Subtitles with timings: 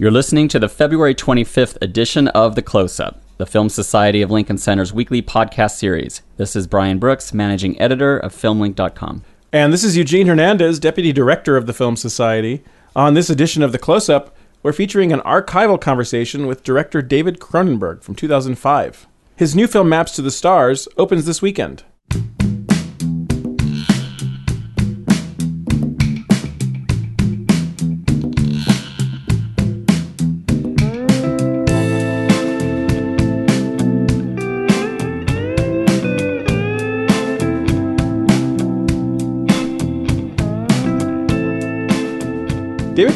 [0.00, 4.30] You're listening to the February 25th edition of The Close Up, the Film Society of
[4.30, 6.22] Lincoln Center's weekly podcast series.
[6.36, 9.24] This is Brian Brooks, managing editor of FilmLinc.com.
[9.52, 12.62] And this is Eugene Hernandez, deputy director of the Film Society.
[12.94, 17.40] On this edition of The Close Up, we're featuring an archival conversation with director David
[17.40, 19.08] Cronenberg from 2005.
[19.34, 21.82] His new film Maps to the Stars opens this weekend.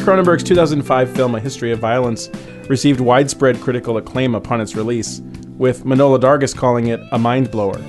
[0.03, 2.29] Cronenberg's 2005 film A History of Violence
[2.67, 5.21] received widespread critical acclaim upon its release,
[5.57, 7.81] with Manohla Dargis calling it a mind blower.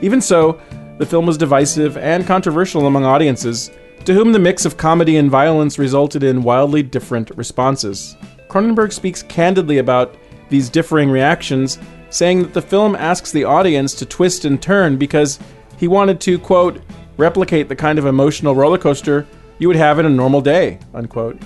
[0.00, 0.60] Even so,
[0.98, 3.68] the film was divisive and controversial among audiences,
[4.04, 8.16] to whom the mix of comedy and violence resulted in wildly different responses.
[8.48, 10.14] Cronenberg speaks candidly about
[10.50, 15.40] these differing reactions, saying that the film asks the audience to twist and turn because
[15.78, 16.80] he wanted to, quote,
[17.16, 19.26] replicate the kind of emotional roller coaster
[19.60, 21.38] you would have in a normal day, unquote.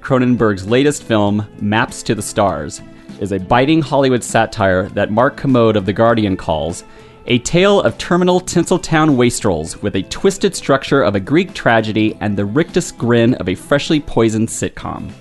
[0.00, 2.80] Cronenberg's latest film, Maps to the Stars,
[3.20, 6.82] is a biting Hollywood satire that Mark Kermode of The Guardian calls
[7.26, 12.34] a tale of terminal Tinseltown wastrels with a twisted structure of a Greek tragedy and
[12.34, 15.12] the rictus grin of a freshly poisoned sitcom.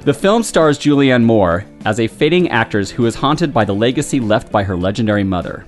[0.00, 4.18] The film stars Julianne Moore as a fading actress who is haunted by the legacy
[4.18, 5.64] left by her legendary mother.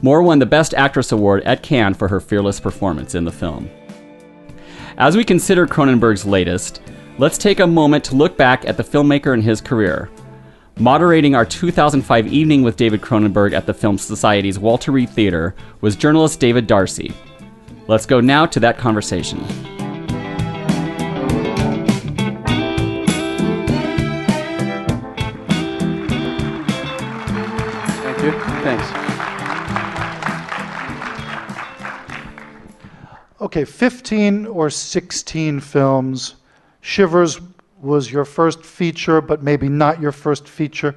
[0.00, 3.68] Moore won the Best Actress award at Cannes for her fearless performance in the film.
[4.98, 6.82] As we consider Cronenberg's latest,
[7.18, 10.10] let's take a moment to look back at the filmmaker and his career.
[10.76, 15.94] Moderating our 2005 evening with David Cronenberg at the Film Society's Walter Reade Theater was
[15.94, 17.12] journalist David D'Arcy.
[17.86, 19.38] Let's go now to that conversation.
[28.02, 28.32] Thank you.
[28.64, 29.07] Thanks.
[33.40, 36.34] Okay, 15 or 16 films.
[36.80, 37.40] Shivers
[37.80, 40.96] was your first feature, but maybe not your first feature.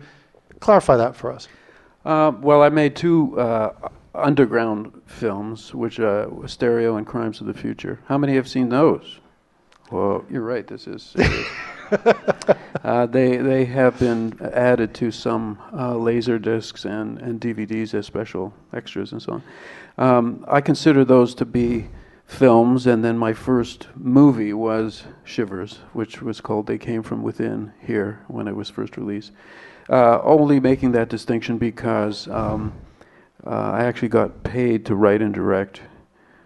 [0.59, 1.47] Clarify that for us.
[2.03, 7.53] Uh, well, I made two uh, underground films, which uh, Stereo and Crimes of the
[7.53, 8.00] Future.
[8.07, 9.19] How many have seen those?
[9.91, 10.66] Well, you're right.
[10.66, 11.13] This is
[12.84, 18.08] uh, they they have been added to some uh, laser discs and, and DVDs as
[18.08, 19.44] special extras and so on.
[19.97, 21.88] Um, I consider those to be
[22.31, 27.74] films, and then my first movie was Shivers, which was called They Came From Within
[27.86, 29.34] here when it was first released.
[29.90, 32.74] Uh, only making that distinction because um,
[33.46, 35.81] uh, I actually got paid to write and direct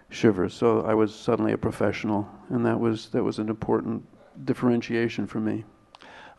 [0.10, 4.04] Shivers, so I was suddenly a professional, and that was that was an important
[4.46, 5.66] differentiation for me.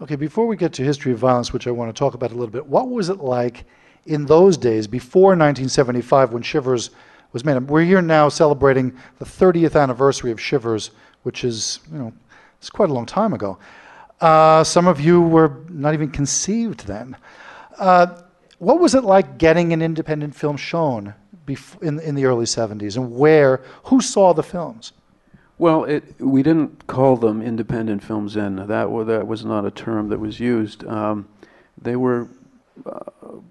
[0.00, 2.34] Okay, before we get to history of violence, which I want to talk about a
[2.34, 3.64] little bit, what was it like
[4.06, 6.90] in those days before 1975 when Shivers
[7.32, 7.56] was made.
[7.69, 10.91] We're here now celebrating the 30th anniversary of Shivers,
[11.22, 12.12] which is, you know,
[12.59, 13.59] it's quite a long time ago.
[14.20, 17.16] Uh, some of you were not even conceived then.
[17.78, 18.22] Uh,
[18.59, 21.15] what was it like getting an independent film shown
[21.47, 24.92] bef- in, in the early 70s, and where, who saw the films?
[25.59, 28.56] Well, it, we didn't call them independent films then.
[28.56, 30.86] That, that was not a term that was used.
[30.86, 31.28] Um,
[31.81, 32.28] they were
[32.84, 33.00] uh,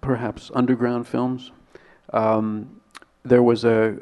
[0.01, 1.51] perhaps underground films.
[2.13, 2.81] Um,
[3.25, 3.97] there was a,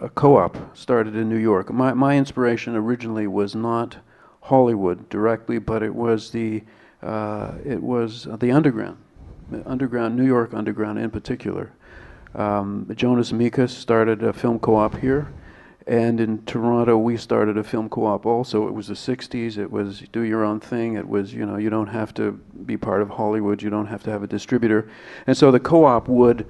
[0.00, 1.72] a, a co-op started in New York.
[1.72, 3.96] My, my inspiration originally was not
[4.42, 6.62] Hollywood directly, but it was the
[7.02, 8.98] uh, it was the underground,
[9.64, 11.72] underground New York underground in particular.
[12.34, 15.32] Um, Jonas Mekas started a film co-op here,
[15.86, 18.66] and in Toronto we started a film co-op also.
[18.66, 19.58] It was the '60s.
[19.58, 20.94] It was do your own thing.
[20.94, 22.32] It was you know you don't have to
[22.66, 23.62] be part of Hollywood.
[23.62, 24.90] You don't have to have a distributor,
[25.26, 26.46] and so the co-op would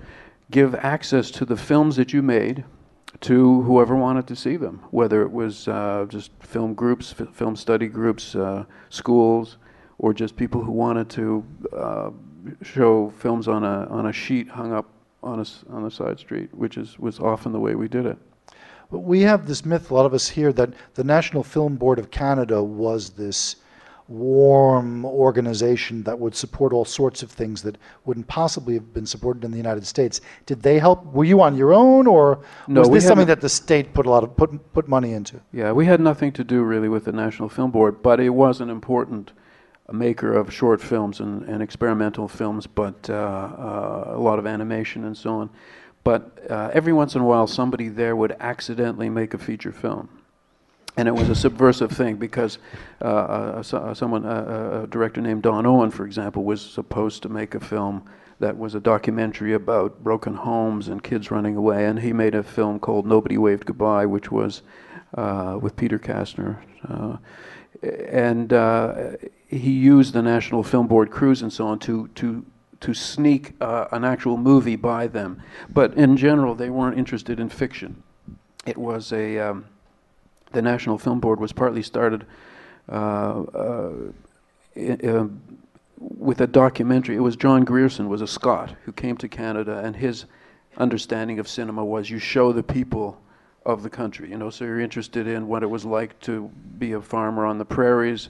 [0.50, 2.64] give access to the films that you made
[3.20, 7.56] to whoever wanted to see them, whether it was uh, just film groups, f- film
[7.56, 9.58] study groups, uh, schools,
[9.98, 11.44] or just people who wanted to
[11.76, 12.10] uh,
[12.62, 14.86] show films on a on a sheet hung up
[15.22, 18.18] on a on a side street, which is was often the way we did it.
[18.90, 22.10] We have this myth, a lot of us here, that the National Film Board of
[22.10, 23.56] Canada was this
[24.08, 27.76] warm organization that would support all sorts of things that
[28.06, 30.22] wouldn't possibly have been supported in the United States.
[30.46, 31.04] Did they help?
[31.06, 34.10] Were you on your own, or no, was this something that the state put a
[34.10, 35.40] lot of put put money into?
[35.52, 38.60] Yeah, we had nothing to do really with the National Film Board, but it was
[38.60, 39.32] an important
[39.92, 45.04] maker of short films and, and experimental films, but uh, uh, a lot of animation
[45.04, 45.50] and so on.
[46.04, 50.08] But uh, every once in a while, somebody there would accidentally make a feature film
[50.98, 52.58] And it was a subversive thing because
[53.00, 57.28] uh, uh, uh, someone, uh, a director named Don Owen, for example, was supposed to
[57.28, 58.02] make a film
[58.40, 61.86] that was a documentary about broken homes and kids running away.
[61.86, 64.62] And he made a film called Nobody Waved Goodbye, which was
[65.14, 66.58] uh, with Peter Kastner.
[66.88, 67.18] Uh,
[68.10, 69.12] and uh,
[69.46, 72.44] he used the National Film Board crews and so on to, to,
[72.80, 75.40] to sneak uh, an actual movie by them.
[75.70, 78.02] But in general, they weren't interested in fiction.
[78.66, 79.38] It was a.
[79.38, 79.66] Um,
[80.52, 82.24] the National Film Board was partly started
[82.90, 83.92] uh, uh,
[84.76, 85.26] uh,
[85.98, 87.16] with a documentary.
[87.16, 90.24] It was John Grierson was a Scot who came to Canada, and his
[90.76, 93.20] understanding of cinema was you show the people
[93.66, 94.30] of the country.
[94.30, 96.48] You know, so you're interested in what it was like to
[96.78, 98.28] be a farmer on the prairies.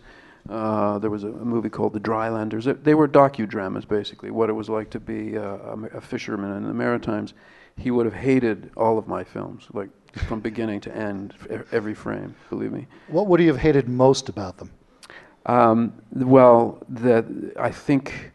[0.49, 2.65] Uh, there was a, a movie called The Drylanders.
[2.65, 5.55] They- They were docudramas, basically, what it was like to be a,
[5.95, 7.35] a fisherman in the Maritimes.
[7.77, 11.35] He would have hated all of my films, like from beginning to end,
[11.73, 12.35] every frame.
[12.51, 12.87] Believe me.
[13.09, 14.71] What would he have hated most about them?
[15.47, 17.25] Um, well, that
[17.59, 18.33] I think,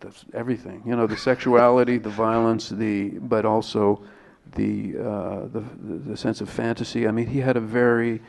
[0.00, 0.82] that's everything.
[0.84, 4.02] You know, the sexuality, the violence, the but also
[4.56, 5.62] the, uh, the
[6.06, 7.06] the sense of fantasy.
[7.06, 8.20] I mean, he had a very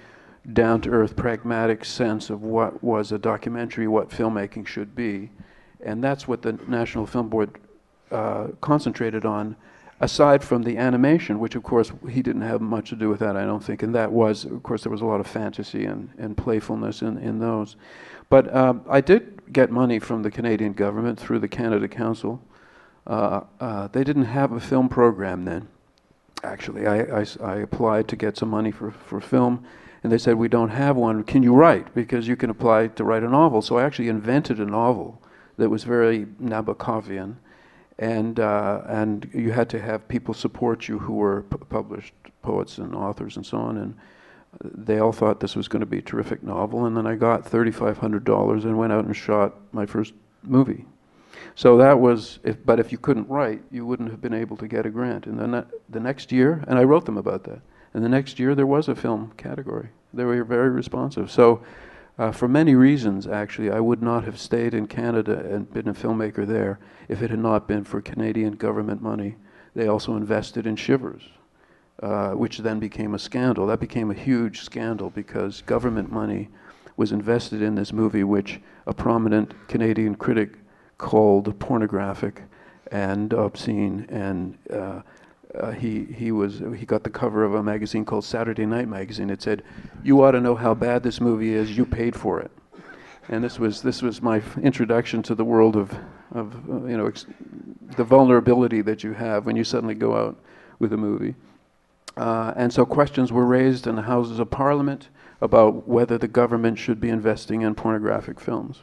[0.54, 5.30] down-to-earth, pragmatic sense of what was a documentary, what filmmaking should be,
[5.84, 7.60] and that's what the National Film Board
[8.12, 9.56] uh, concentrated on.
[10.04, 13.38] Aside from the animation, which of course he didn't have much to do with that,
[13.38, 16.10] I don't think, and that was, of course, there was a lot of fantasy and,
[16.18, 17.76] and playfulness in, in those.
[18.28, 22.42] But um, I did get money from the Canadian government through the Canada Council.
[23.06, 25.68] Uh, uh, they didn't have a film program then.
[26.44, 29.64] Actually, I I applied to get some money for, for film,
[30.02, 31.24] and they said, We don't have one.
[31.24, 31.94] Can you write?
[31.94, 33.62] Because you can apply to write a novel.
[33.62, 35.22] So I actually invented a novel
[35.58, 37.36] that was very Nabokovian
[38.00, 42.78] and uh, and you had to have people support you who were p- published poets
[42.78, 43.96] and authors and so on, and
[44.64, 46.86] they all thought this was going to be a terrific novel.
[46.86, 50.14] And then I got thirty five hundred dollars and went out and shot my first
[50.44, 50.86] movie.
[51.56, 54.68] So that was, if, but if you couldn't write, you wouldn't have been able to
[54.68, 55.26] get a grant.
[55.26, 57.62] And then that, the next year, and I wrote them about that.
[57.94, 59.90] And the next year there was a film category.
[60.14, 61.30] They were very responsive.
[61.32, 61.62] So.
[62.18, 65.94] Uh, for many reasons, actually, I would not have stayed in Canada and been a
[65.94, 69.38] filmmaker there if it had not been for Canadian government money.
[69.74, 71.24] They also invested in Shivers,
[72.04, 73.66] uh, which then became a scandal.
[73.68, 76.50] That became a huge scandal because government money
[76.98, 80.52] was invested in this movie, which a prominent Canadian critic
[80.98, 82.44] called pornographic
[82.92, 84.06] and obscene.
[84.10, 85.02] And uh,
[85.56, 89.30] uh, he he was he got the cover of a magazine called Saturday Night Magazine.
[89.30, 89.64] It said,
[90.04, 91.76] "You ought to know how bad this movie is.
[91.76, 92.52] You paid for it."
[93.30, 95.94] And this was this was my introduction to the world of
[96.32, 97.26] of uh, you know ex-
[97.98, 100.38] the vulnerability that you have when you suddenly go out
[100.80, 101.36] with a movie.
[102.18, 105.10] Uh, and so questions were raised in the Houses of Parliament
[105.40, 108.82] about whether the government should be investing in pornographic films.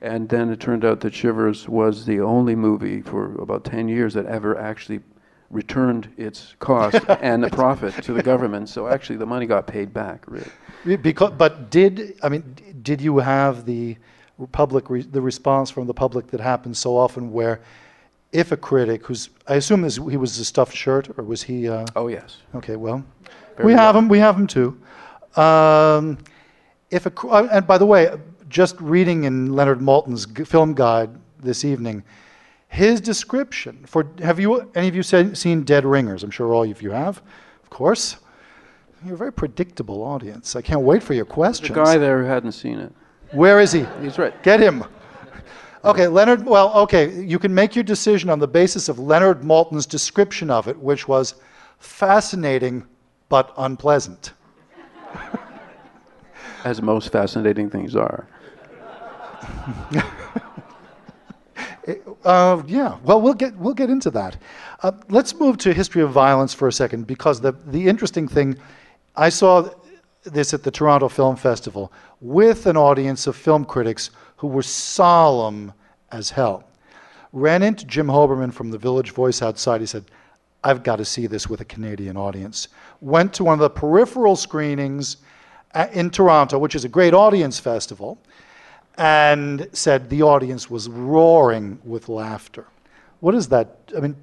[0.00, 4.14] And then it turned out that Shivers was the only movie for about 10 years
[4.14, 5.00] that ever actually
[5.54, 8.68] returned its cost and the profit to the government.
[8.68, 10.50] So actually, the money got paid back, really.
[10.98, 12.42] Because, but did I mean
[12.82, 13.96] did you have the
[14.52, 17.60] public re- the response from the public that happens so often where
[18.32, 21.68] if a critic who's I assume this, he was a stuffed shirt or was he
[21.68, 22.38] uh, Oh, yes.
[22.54, 23.02] okay well
[23.56, 24.02] Very we have well.
[24.02, 24.76] him we have him too
[25.36, 26.18] um,
[26.90, 28.10] if a uh, and by the way
[28.48, 31.10] just reading in Leonard Maltin's g- film guide
[31.40, 32.02] this evening
[32.74, 36.68] his description for have you any of you se- seen Dead Ringers I'm sure all
[36.68, 37.22] of you have
[37.62, 38.16] of course
[39.04, 41.68] you're a very predictable audience I can't wait for your questions.
[41.68, 42.92] The guy there who hadn't seen it.
[43.30, 43.86] where is he?
[44.02, 44.34] He's right.
[44.42, 44.84] Get him.
[45.84, 46.46] Okay, Leonard.
[46.46, 50.66] Well, okay, you can make your decision on the basis of Leonard Maltin's description of
[50.66, 51.34] it, which was
[51.78, 52.86] fascinating
[53.28, 54.32] but unpleasant.
[56.64, 58.26] As most fascinating things are.
[62.24, 62.96] Uh, yeah.
[63.02, 64.36] Well, we'll get we'll get into that.
[64.82, 68.56] Uh, let's move to history of violence for a second, because the the interesting thing,
[69.16, 69.68] I saw
[70.22, 75.72] this at the Toronto Film Festival with an audience of film critics who were solemn
[76.10, 76.64] as hell.
[77.32, 79.80] Ran into Jim Hoberman from the Village Voice outside.
[79.80, 80.04] He said,
[80.62, 82.68] "I've got to see this with a Canadian audience."
[83.00, 85.18] Went to one of the peripheral screenings
[85.74, 88.18] uh, in Toronto, which is a great audience festival
[88.98, 92.66] and said the audience was roaring with laughter.
[93.20, 93.90] What is that?
[93.96, 94.16] I mean,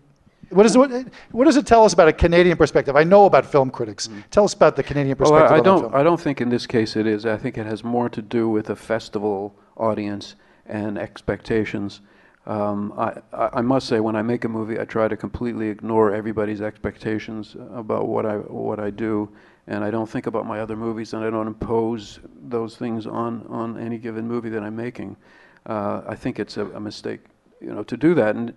[0.50, 0.92] what, is, what,
[1.32, 2.96] what does it tell us about a Canadian perspective?
[2.96, 4.10] I know about film critics.
[4.32, 5.56] Tell us about the Canadian Well, perspective.
[5.56, 5.96] I, I don't.
[5.96, 7.26] I don't think in this case it is.
[7.26, 10.36] I think it has more to do with a festival audience
[10.66, 12.02] and expectations.
[12.46, 15.70] Um, I, I I must say, when I make a movie, I try to completely
[15.70, 19.30] ignore everybody's expectations about what I what I do,
[19.68, 23.46] and I don't think about my other movies, and I don't impose those things on
[23.48, 25.16] on any given movie that I'm making.
[25.66, 27.20] Uh, I think it's a, a, mistake,
[27.60, 28.36] you know, to do that.
[28.36, 28.54] And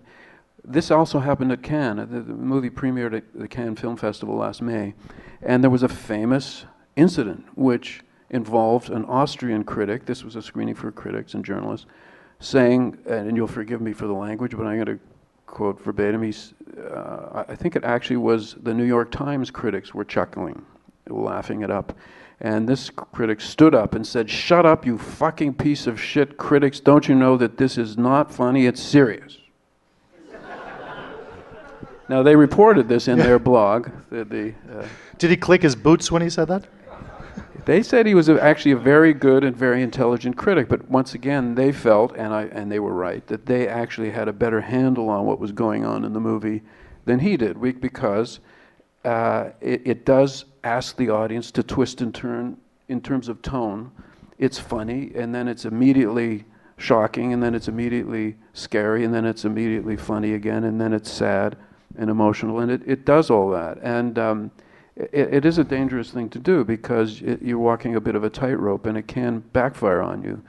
[0.63, 2.07] this also happened at Cannes.
[2.09, 4.95] The, the movie premiered at the Cannes Film Festival last May,
[5.43, 10.07] and there was a famous incident which involved an Austrian critic.
[10.07, 11.85] This was a screening for critics and journalists,
[12.39, 14.99] saying, and you'll forgive me for the language, but I'm going to
[15.45, 16.23] quote verbatim.
[16.23, 16.55] He's,
[16.91, 20.65] uh, I think it actually was the New York Times critics were chuckling
[21.09, 21.97] laughing it up.
[22.41, 26.79] And this critic stood up and said, Shut up, you fucking piece of shit critics.
[26.79, 28.65] Don't you know that this is not funny?
[28.65, 29.37] It's serious.
[32.09, 33.89] now, they reported this in their blog.
[34.09, 34.85] The, the, uh,
[35.17, 36.67] Did he click his boots when he said that?
[37.65, 41.15] They said he was a, actually a very good and very intelligent critic, but once
[41.15, 44.61] again, they felt, and, I, and they were right, that they actually had a better
[44.61, 46.61] handle on what was going on in the movie
[47.05, 48.39] than he did, because
[49.05, 52.57] uh, it, it does ask the audience to twist and turn
[52.89, 53.91] in terms of tone.
[54.37, 56.45] It's funny, and then it's immediately
[56.77, 61.11] shocking, and then it's immediately scary, and then it's immediately funny again, and then it's
[61.11, 61.55] sad
[61.97, 63.77] and emotional, and it, it does all that.
[63.81, 64.51] And um,
[64.95, 68.23] it, it is a dangerous thing to do because it, you're walking a bit of
[68.23, 70.43] a tightrope, and it can backfire on you.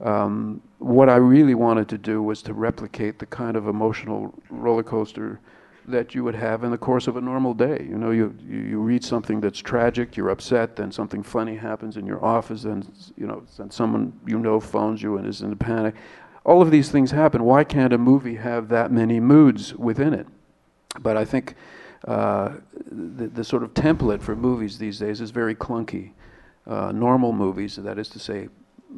[0.00, 4.82] Um, what I really wanted to do was to replicate the kind of emotional roller
[4.82, 5.40] coaster
[5.88, 7.86] that you would have in the course of a normal day.
[7.88, 12.06] You know, you, you, read something that's tragic, you're upset, then something funny happens in
[12.06, 15.56] your office, and you know, then someone you know phones you and is in a
[15.56, 15.94] panic.
[16.44, 17.42] All of these things happen.
[17.44, 20.26] Why can't a movie have that many moods within it?
[21.00, 21.54] But I think
[22.06, 22.54] uh,
[22.90, 26.12] the, the sort of template for movies these days is very clunky.
[26.66, 28.48] Uh, normal movies, that is to say,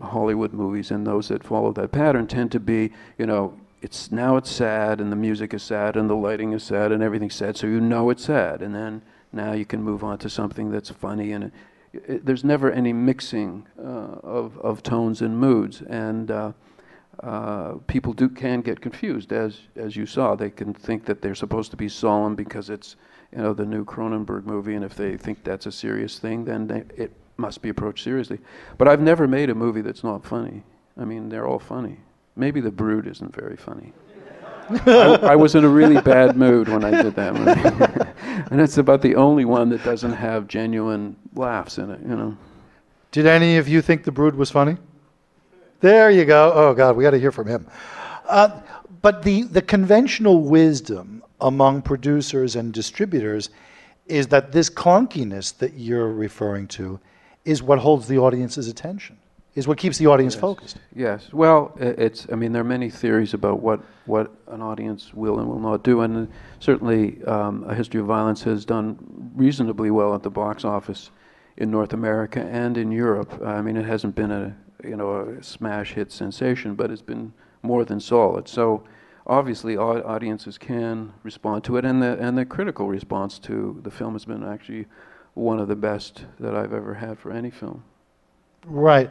[0.03, 4.37] Hollywood movies and those that follow that pattern tend to be, you know, it's now
[4.37, 7.57] it's sad and the music is sad and the lighting is sad and everything's sad
[7.57, 8.63] so you know it's sad.
[8.63, 11.53] And then now you can move on to something that's funny and it,
[11.93, 15.83] it, there's never any mixing uh, of, of tones and moods.
[15.83, 16.53] And uh,
[17.23, 20.35] uh, people do can get confused as as you saw.
[20.35, 22.97] They can think that they're supposed to be solemn because it's
[23.33, 26.67] you know the new Cronenberg movie and if they think that's a serious thing then
[26.67, 28.41] they, it must be approached seriously.
[28.77, 30.65] But I've never made a movie that's not funny.
[30.99, 32.01] I mean they're all funny
[32.41, 33.93] Maybe The Brood isn't very funny.
[34.87, 38.45] I, I, was in a really bad mood when I did that movie.
[38.51, 42.35] and it's about the only one that doesn't have genuine laughs in it, you know.
[43.11, 44.79] Did any of you think The Brood was funny?
[45.81, 46.51] There you go.
[46.55, 47.67] Oh, God, we got to hear from him.
[48.27, 48.61] Uh,
[49.03, 53.51] but the, the conventional wisdom among producers and distributors
[54.07, 57.01] is that this clunkiness that you're referring to
[57.45, 59.20] is what holds the audience's attention
[59.55, 60.41] is what keeps the audience yes.
[60.41, 60.77] focused.
[60.95, 61.33] Yes.
[61.33, 62.27] Well, it's.
[62.31, 65.83] I mean, there are many theories about what what an audience will and will not
[65.83, 66.29] do, and
[66.61, 68.99] certainly, um, A History of Violence has done
[69.35, 71.11] reasonably well at the box office
[71.57, 73.41] in North America and in Europe.
[73.45, 77.33] I mean, it hasn't been a you know a smash hit sensation, but it's been
[77.63, 78.49] more than solid.
[78.49, 78.85] So.
[79.27, 84.15] Obviously, audiences can respond to it, and the and the critical response to the film
[84.15, 84.87] has been actually
[85.35, 87.85] one of the best that I've ever had for any film.
[88.67, 89.11] Right.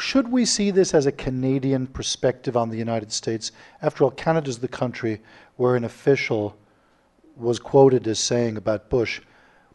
[0.00, 3.52] Should we see this as a Canadian perspective on the United States?
[3.82, 5.20] After all, Canada's the country
[5.56, 6.56] where an official
[7.36, 9.20] was quoted as saying about Bush,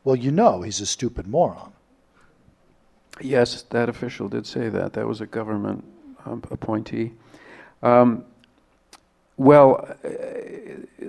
[0.04, 1.74] well, you know he's a stupid moron.
[3.20, 4.94] Yes, that official did say that.
[4.94, 5.84] That was a government
[6.26, 7.14] um, appointee.
[7.84, 8.26] Um,
[9.42, 10.10] well, uh,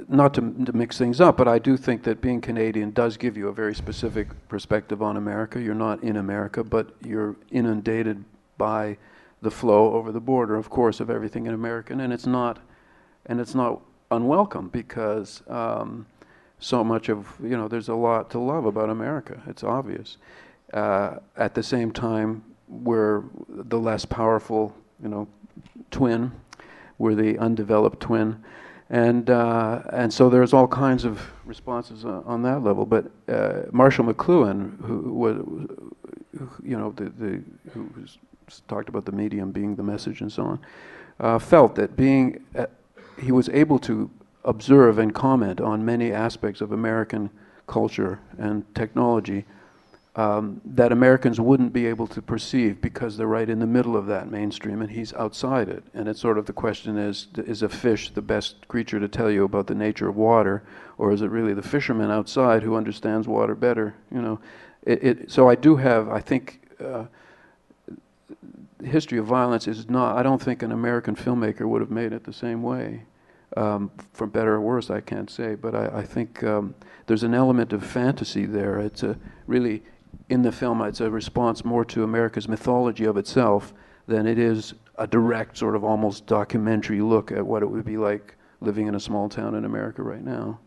[0.08, 3.36] not to, to, mix things up, but I do think that being Canadian does give
[3.36, 5.60] you a very specific perspective on America.
[5.60, 8.24] You're not in America, but you're inundated
[8.56, 8.96] by
[9.42, 12.58] the flow over the border, of course, of everything in American, and it's not,
[13.26, 16.06] and it's not unwelcome because um,
[16.58, 19.42] so much of you know there's a lot to love about America.
[19.46, 20.16] It's obvious.
[20.72, 25.28] Uh, at the same time, we're the less powerful, you know,
[25.90, 26.32] twin
[26.98, 28.42] we're the undeveloped twin.
[28.90, 32.84] And, uh, and so there's all kinds of responses uh, on that level.
[32.84, 35.36] But uh, Marshall McLuhan, who was,
[36.62, 37.88] you know, the, the, who
[38.68, 40.58] talked about the medium being the message and so on,
[41.20, 42.66] uh, felt that being, uh,
[43.18, 44.10] he was able to
[44.44, 47.30] observe and comment on many aspects of American
[47.66, 49.46] culture and technology
[50.14, 54.06] um, that Americans wouldn't be able to perceive because they're right in the middle of
[54.06, 55.82] that mainstream and he's outside it.
[55.94, 59.30] And it's sort of the question is is a fish the best creature to tell
[59.30, 60.62] you about the nature of water,
[60.98, 63.94] or is it really the fisherman outside who understands water better?
[64.10, 64.40] You know,
[64.82, 66.60] it, it so I do have, I think.
[66.82, 67.04] Uh,
[68.84, 70.16] history of violence is not.
[70.16, 73.04] I don't think an American filmmaker would have made it the same way.
[73.56, 76.74] Um, for better or worse, I can't say, but I, I think um,
[77.06, 78.78] there's an element of fantasy there.
[78.78, 79.82] It's a really
[80.28, 83.72] in the film, it's a response more to America's mythology of itself
[84.06, 87.96] than it is a direct, sort of almost documentary look at what it would be
[87.96, 90.58] like living in a small town in America right now.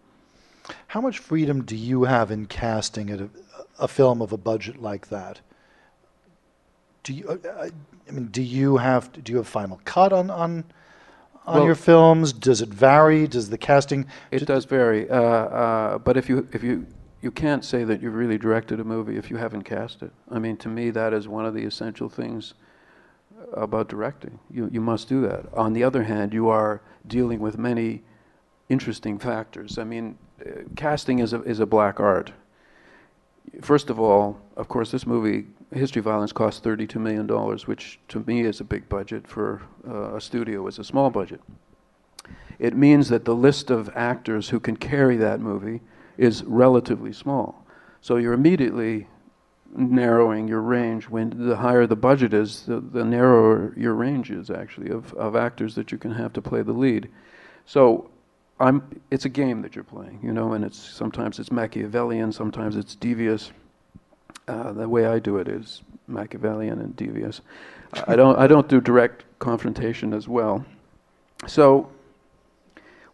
[0.87, 3.29] How much freedom do you have in casting a,
[3.79, 5.39] a film of a budget like that?
[7.03, 10.63] Do you, I mean, do you have do you have final cut on on
[11.45, 12.33] on Well- your films?
[12.33, 13.27] Does it vary?
[13.27, 14.07] Does the casting?
[14.31, 16.87] It does vary, uh, uh, but if you if you
[17.25, 20.11] you can't say that you've really directed a movie if you haven't cast it.
[20.29, 22.53] I mean, to me, that is one of the essential things
[23.51, 24.37] about directing.
[24.51, 25.51] You you must do that.
[25.53, 28.03] On the other hand, you are dealing with many
[28.69, 29.79] interesting factors.
[29.79, 32.31] I mean, uh, casting is a is a black art.
[33.59, 37.27] First of all, of course, this movie, History of Violence, cost $32 million,
[37.65, 39.27] which to me is a big budget.
[39.27, 41.41] For uh, a studio, is a small budget.
[42.59, 45.81] It means that the list of actors who can carry that movie
[46.17, 47.65] is relatively small.
[48.01, 49.07] So you're immediately
[49.75, 51.09] narrowing your range.
[51.09, 55.35] When the higher the budget is, the, the narrower your range is actually of, of
[55.35, 57.09] actors that you can have to play the lead.
[57.65, 58.09] So
[58.59, 62.75] I'm, it's a game that you're playing, you know, and it's sometimes it's Machiavellian, sometimes
[62.75, 63.51] it's devious.
[64.47, 67.41] Uh, the way I do it is Machiavellian and devious.
[68.07, 70.63] I don't, I don't do direct confrontation as well.
[71.47, 71.89] So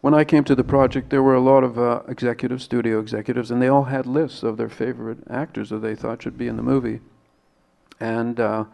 [0.02, 3.52] when I came to the project, there were a lot of uh, executive studio executives,
[3.52, 6.56] and they all had lists of their favorite actors that they thought should be in
[6.56, 7.00] the movie.
[8.00, 8.64] And uh,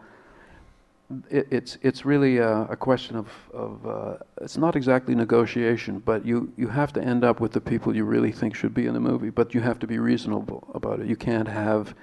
[1.29, 6.25] it, it's it's really a, a question of, of uh, it's not exactly negotiation, but
[6.25, 8.95] you, you have to end up with the people you really think should be in
[8.95, 9.29] the movie.
[9.29, 11.05] But you have to be reasonable about it.
[11.05, 11.93] You can't have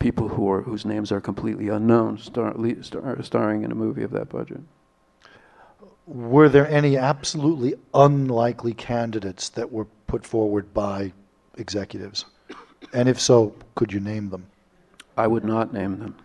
[0.00, 4.10] people who are whose names are completely unknown star, star, starring in a movie of
[4.10, 4.62] that budget.
[6.08, 11.12] Were there any absolutely unlikely candidates that were put forward by
[11.58, 12.24] executives?
[12.94, 14.46] And if so, could you name them?
[15.18, 16.16] I would not name them,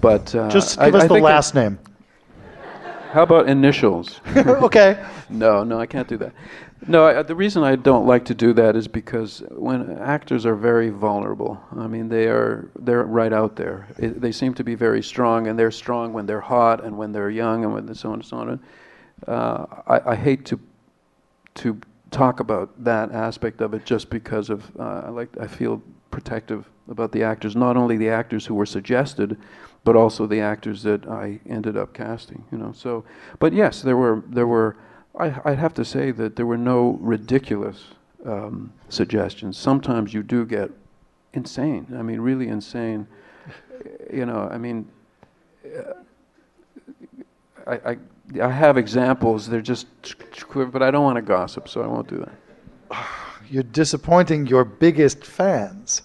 [0.00, 1.78] but uh, Just I- give us I the it- last name.
[3.12, 4.20] How about initials?
[4.36, 5.02] okay.
[5.30, 6.32] No, no, I can't do that.
[6.86, 10.56] No, I, the reason I don't like to do that is because when actors are
[10.56, 13.86] very vulnerable, I mean, they are they're right out there.
[13.96, 17.12] It, they seem to be very strong, and they're strong when they're hot and when
[17.12, 18.60] they're young and when so on and so on.
[19.26, 20.60] Uh, I, I hate to
[21.54, 25.82] to talk about that aspect of it just because of uh, I like I feel
[26.10, 29.36] protective about the actors, not only the actors who were suggested,
[29.84, 32.44] but also the actors that I ended up casting.
[32.52, 33.04] You know, so
[33.38, 34.76] but yes, there were there were.
[35.18, 37.84] I, I'd have to say that there were no ridiculous
[38.26, 39.56] um, suggestions.
[39.56, 40.70] Sometimes you do get
[41.32, 41.86] insane.
[41.96, 43.06] I mean, really insane.
[44.12, 44.88] You know, I mean,
[45.64, 45.92] uh,
[47.66, 47.96] I, I
[48.40, 49.48] I have examples.
[49.48, 49.86] They're just,
[50.54, 53.06] but I don't want to gossip, so I won't do that.
[53.50, 56.02] You're disappointing your biggest fans.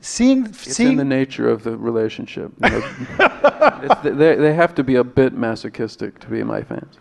[0.00, 2.52] Seeing, It's seeing in the nature of the relationship.
[2.62, 3.32] You know.
[4.02, 6.96] They, they have to be a bit masochistic to be my fans.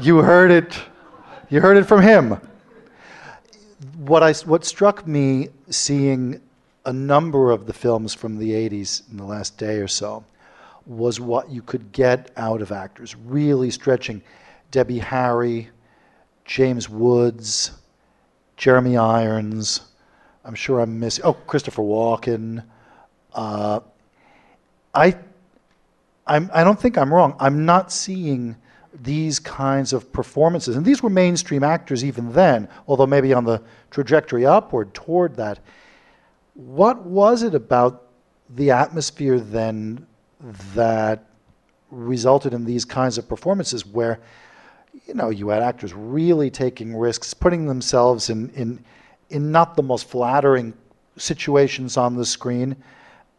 [0.00, 0.80] You heard it.
[1.50, 2.40] You heard it from him.
[3.96, 6.40] What I what struck me seeing
[6.86, 10.24] a number of the films from the 80s in the last day or so
[10.88, 14.22] was what you could get out of actors, really stretching
[14.70, 15.68] Debbie Harry,
[16.44, 17.72] James Woods,
[18.56, 19.82] Jeremy Irons.
[20.44, 21.24] I'm sure I'm missing.
[21.24, 22.64] Oh, Christopher Walken.
[23.34, 23.80] Uh,
[24.94, 25.14] I
[26.28, 27.34] I'm, I don't think I'm wrong.
[27.40, 28.56] I'm not seeing
[29.02, 30.76] these kinds of performances.
[30.76, 35.60] And these were mainstream actors even then, although maybe on the trajectory upward toward that.
[36.54, 38.08] What was it about
[38.50, 40.06] the atmosphere then
[40.74, 41.24] that
[41.90, 44.20] resulted in these kinds of performances where,
[45.06, 48.84] you know, you had actors really taking risks, putting themselves in, in,
[49.30, 50.74] in not the most flattering
[51.16, 52.76] situations on the screen,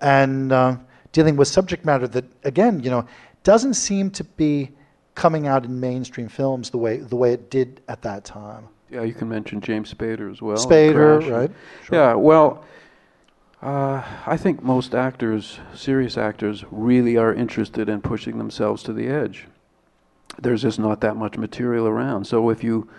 [0.02, 0.76] and uh,
[1.12, 3.06] dealing with subject matter that, again, you know,
[3.44, 4.72] doesn't seem to be
[5.16, 8.68] coming out in mainstream films the way the way it did at that time.
[8.90, 10.58] Yeah, you can mention James Spader as well.
[10.58, 11.52] Spader, right?
[11.92, 12.64] Yeah, well,
[13.62, 19.08] uh, I think most actors, serious actors, really are interested in pushing themselves to the
[19.08, 19.48] edge.
[20.38, 22.26] There's just not that much material around.
[22.26, 22.90] So if you,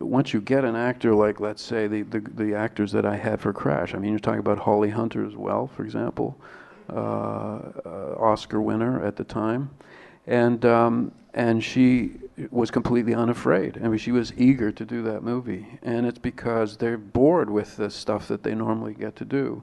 [0.00, 3.40] once you get an actor like, let's say, the, the, the actors that I had
[3.40, 6.36] for Crash, I mean, you're talking about Holly Hunter as well, for example,
[6.90, 9.70] uh, uh, Oscar winner at the time.
[10.26, 12.12] And, um, and she
[12.50, 13.78] was completely unafraid.
[13.82, 15.78] I mean, she was eager to do that movie.
[15.82, 19.62] And it's because they're bored with the stuff that they normally get to do.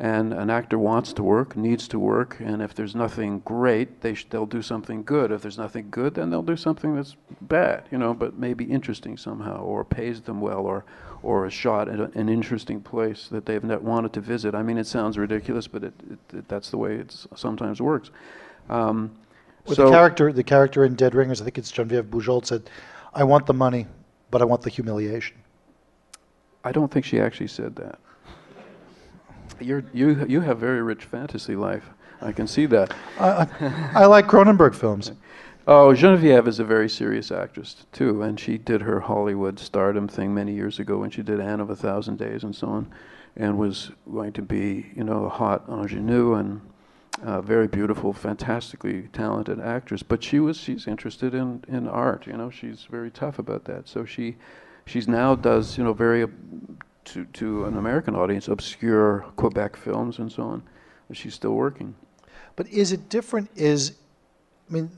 [0.00, 4.14] And an actor wants to work, needs to work, and if there's nothing great, they
[4.14, 5.32] sh- they'll do something good.
[5.32, 9.16] If there's nothing good, then they'll do something that's bad, you know, but maybe interesting
[9.16, 10.84] somehow, or pays them well, or
[11.24, 14.54] or a shot at a, an interesting place that they've not wanted to visit.
[14.54, 18.12] I mean, it sounds ridiculous, but it, it, it that's the way it sometimes works.
[18.70, 19.10] Um,
[19.66, 22.70] With so the character, the character in Dead Ringers, I think it's Genevieve Bujold said,
[23.14, 23.86] "I want the money,
[24.30, 25.36] but I want the humiliation."
[26.62, 27.98] I don't think she actually said that.
[29.60, 31.90] You're, you you have very rich fantasy life.
[32.20, 32.94] I can see that.
[33.18, 33.28] I,
[33.60, 35.12] I, I like Cronenberg films.
[35.66, 40.34] Oh, Genevieve is a very serious actress too, and she did her Hollywood stardom thing
[40.34, 42.90] many years ago when she did Anne of a Thousand Days and so on,
[43.36, 46.62] and was going to be, you know, a hot ingenue and
[47.22, 50.02] a very beautiful, fantastically talented actress.
[50.02, 52.26] But she was she's interested in in art.
[52.26, 53.88] You know, she's very tough about that.
[53.88, 54.36] So she
[54.86, 56.26] she's now does you know very
[57.12, 60.62] to to an American audience obscure Quebec films and so on.
[61.08, 61.94] But she's still working.
[62.56, 63.50] But is it different?
[63.56, 63.96] Is
[64.68, 64.90] I mean,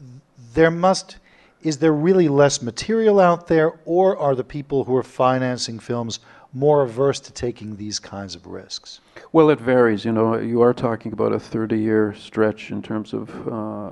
[0.55, 1.19] there must
[1.63, 6.21] is there really less material out there, or are the people who are financing films
[6.53, 9.01] more averse to taking these kinds of risks?
[9.33, 10.05] Well, it varies.
[10.05, 13.91] You know, you are talking about a 30-year stretch in terms of uh,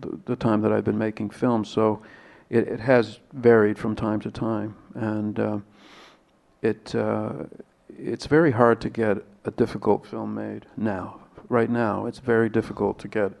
[0.00, 1.68] the, the time that I've been making films.
[1.68, 2.02] So
[2.50, 5.58] it, it has varied from time to time, and uh,
[6.62, 7.32] it uh,
[7.98, 11.20] it's very hard to get a difficult film made now.
[11.48, 13.32] Right now, it's very difficult to get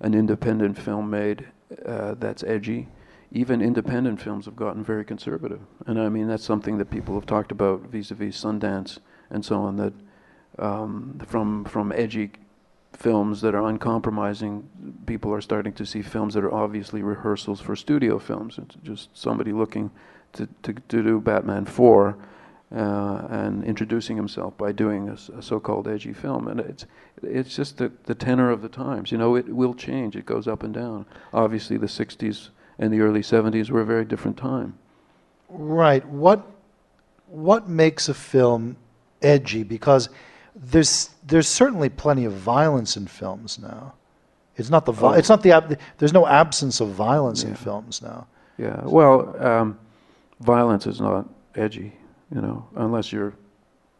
[0.00, 1.46] an independent film made
[1.86, 2.88] uh, that's edgy.
[3.30, 7.26] Even independent films have gotten very conservative, and I mean that's something that people have
[7.26, 8.98] talked about vis-a-vis Sundance
[9.30, 9.76] and so on.
[9.76, 9.92] That
[10.58, 12.32] um, from from edgy
[12.92, 14.68] films that are uncompromising,
[15.06, 18.58] people are starting to see films that are obviously rehearsals for studio films.
[18.58, 19.90] It's just somebody looking
[20.34, 22.16] to, to, to do Batman 4
[22.74, 26.48] uh, and introducing himself by doing a, a, so-called edgy film.
[26.48, 26.86] And it's,
[27.22, 29.12] it's just the, the tenor of the times.
[29.12, 30.16] You know, it will change.
[30.16, 31.06] It goes up and down.
[31.34, 34.78] Obviously, the 60s and the early 70s were a very different time.
[35.48, 36.06] Right.
[36.06, 36.46] What,
[37.26, 38.76] what makes a film
[39.20, 39.62] edgy?
[39.62, 40.08] Because
[40.54, 43.94] there's there's certainly plenty of violence in films now.
[44.56, 45.18] It's not the vi- oh.
[45.18, 47.50] it's not the ab- there's no absence of violence yeah.
[47.50, 48.26] in films now.
[48.58, 48.82] Yeah.
[48.84, 49.78] Well, um,
[50.40, 51.92] violence is not edgy,
[52.34, 53.34] you know, unless you're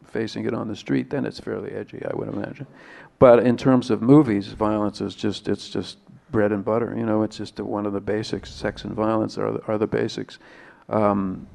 [0.05, 1.11] facing it on the street.
[1.11, 2.67] Then it's fairly edgy, I would imagine.
[3.19, 5.99] But in terms of movies, violence is just it's just
[6.31, 6.95] bread and butter.
[6.97, 8.51] You know, it's just one of the basics.
[8.51, 10.39] Sex and violence are the, are the basics.
[10.89, 11.47] Um,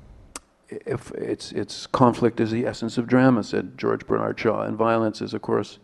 [0.70, 5.22] if it's it's conflict is the essence of drama, said George Bernard Shaw, and violence
[5.22, 5.80] is, of course,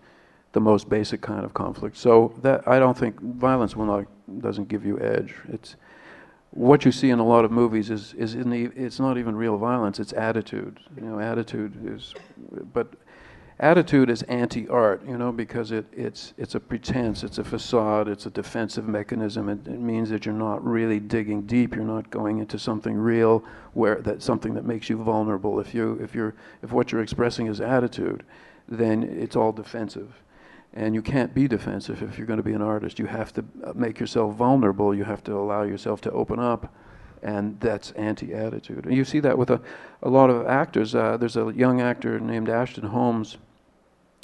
[0.52, 1.98] the most basic kind of conflict.
[1.98, 4.06] So that I don't think violence will not
[4.40, 5.36] doesn't give you edge.
[5.50, 5.76] It's
[6.54, 9.36] what you see in a lot of movies is is in the it's not even
[9.36, 10.00] real violence.
[10.00, 10.80] It's attitude.
[10.96, 12.13] You know, attitude is,
[12.74, 12.94] but
[13.60, 18.28] attitude is anti-art, you know, because it, it's it's a pretense, it's a facade, it's
[18.28, 19.50] a defensive mechanism.
[19.50, 21.76] It, it, means that you're not really digging deep.
[21.76, 25.60] You're not going into something real, where that something that makes you vulnerable.
[25.60, 28.24] If you if you're if what you're expressing is attitude,
[28.68, 30.22] then it's all defensive,
[30.74, 33.00] and you can't be defensive if you're going to be an artist.
[33.00, 34.96] You have to make yourself vulnerable.
[34.96, 36.74] You have to allow yourself to open up
[37.24, 38.86] and that's anti-attitude.
[38.86, 39.62] And you see that with a,
[40.02, 40.94] a lot of actors.
[40.94, 43.38] Uh, there's a young actor named Ashton Holmes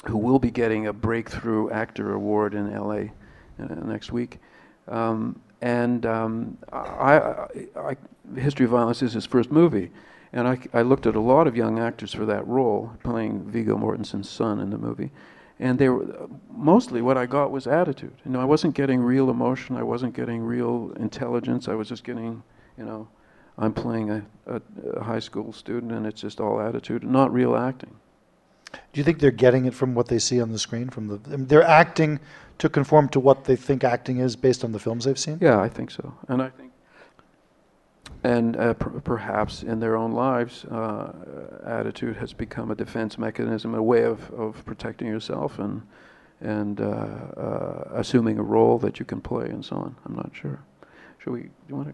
[0.06, 3.12] who will be getting a Breakthrough Actor Award in LA
[3.60, 4.40] uh, next week.
[4.88, 7.96] Um, and um, I, I, I,
[8.36, 9.92] History of Violence is his first movie.
[10.32, 13.78] And I, I looked at a lot of young actors for that role, playing Viggo
[13.78, 15.12] Mortensen's son in the movie.
[15.60, 18.16] And they were mostly what I got was attitude.
[18.26, 19.76] You know, I wasn't getting real emotion.
[19.76, 21.68] I wasn't getting real intelligence.
[21.68, 22.42] I was just getting,
[22.78, 23.10] you know,
[23.58, 24.62] I'm playing a, a,
[24.94, 27.94] a high school student, and it's just all attitude, not real acting.
[28.72, 30.90] Do you think they're getting it from what they see on the screen?
[30.90, 32.20] From the they're acting
[32.60, 35.40] to conform to what they think acting is based on the films they've seen.
[35.42, 36.69] Yeah, I think so, and I think,
[38.24, 41.12] and uh, per- perhaps in their own lives, uh,
[41.66, 45.82] attitude has become a defense mechanism, a way of, of protecting yourself and
[46.42, 49.96] and uh, uh assuming a role that you can play and so on.
[50.06, 50.60] I'm not sure.
[51.18, 51.42] Should we?
[51.42, 51.94] Do you want to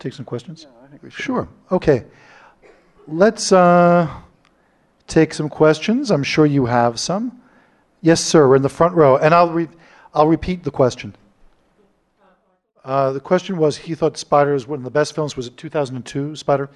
[0.00, 0.66] take some questions?
[0.68, 1.24] Yeah, I think we should.
[1.24, 1.48] Sure.
[1.70, 2.04] Okay.
[3.06, 3.52] Let's.
[3.52, 4.08] Uh,
[5.12, 6.10] take some questions.
[6.10, 7.40] I'm sure you have some.
[8.00, 9.16] Yes, sir, we're in the front row.
[9.16, 9.68] And I'll, re-
[10.14, 11.14] I'll repeat the question.
[12.84, 15.36] Uh, the question was he thought Spider was one of the best films.
[15.36, 16.68] Was it 2002, Spider?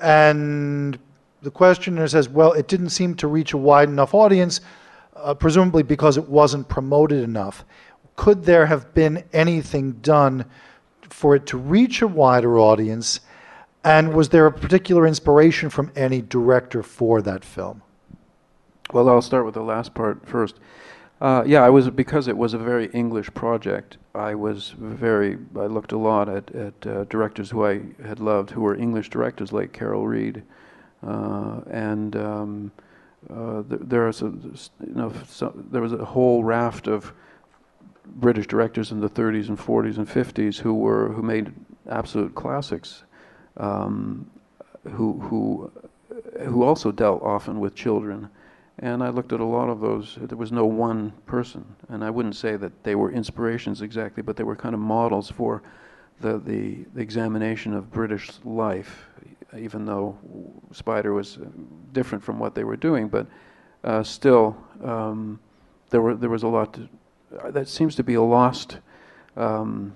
[0.00, 0.98] And
[1.42, 4.60] the questioner says, well, it didn't seem to reach a wide enough audience,
[5.16, 7.64] uh, presumably because it wasn't promoted enough.
[8.16, 10.44] Could there have been anything done
[11.08, 13.20] for it to reach a wider audience
[13.84, 17.82] and was there a particular inspiration from any director for that film?
[18.92, 20.56] Well, I'll start with the last part first.
[21.20, 23.98] Uh, yeah, I was because it was a very English project.
[24.14, 25.36] I was very.
[25.56, 29.10] I looked a lot at at uh, directors who I had loved, who were English
[29.10, 30.44] directors like Carol Reed,
[31.04, 32.72] uh, and um,
[33.28, 37.12] uh, th- there was a you know so, there was a whole raft of
[38.06, 41.52] British directors in the 30s and 40s and 50s who were who made
[41.88, 43.02] absolute classics,
[43.56, 44.30] um,
[44.92, 45.72] who who
[46.46, 48.28] who also dealt often with children.
[48.80, 50.18] And I looked at a lot of those.
[50.20, 54.36] There was no one person, and I wouldn't say that they were inspirations exactly, but
[54.36, 55.62] they were kind of models for
[56.20, 59.06] the the, the examination of British life.
[59.56, 60.16] Even though
[60.72, 61.38] Spider was
[61.92, 63.26] different from what they were doing, but
[63.82, 65.40] uh, still um,
[65.90, 66.88] there were there was a lot to,
[67.42, 68.78] uh, that seems to be a lost
[69.36, 69.92] um,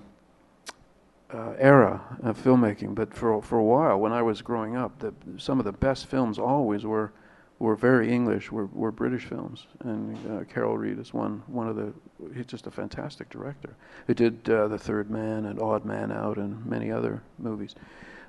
[1.31, 2.95] uh, era of filmmaking.
[2.95, 6.07] But for for a while, when I was growing up, the, some of the best
[6.07, 7.13] films always were
[7.59, 9.67] were very English, were, were British films.
[9.81, 11.93] And uh, Carol Reed is one one of the.
[12.35, 13.75] He's just a fantastic director.
[14.07, 17.75] He did uh, The Third Man and Odd Man Out and many other movies.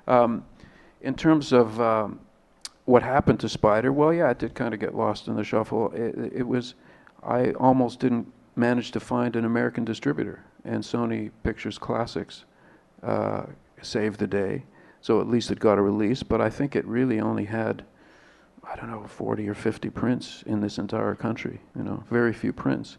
[0.07, 0.45] Um,
[1.01, 2.19] in terms of um,
[2.85, 5.91] what happened to Spider, well, yeah, it did kind of get lost in the shuffle.
[5.91, 6.75] It, it was.
[7.23, 12.45] I almost didn't manage to find an American distributor, and Sony Pictures Classics
[13.03, 13.43] uh,
[13.81, 14.63] saved the day.
[15.01, 17.83] So at least it got a release, but I think it really only had,
[18.71, 21.61] I don't know, 40 or 50 prints in this entire country.
[21.75, 22.97] You know, very few prints,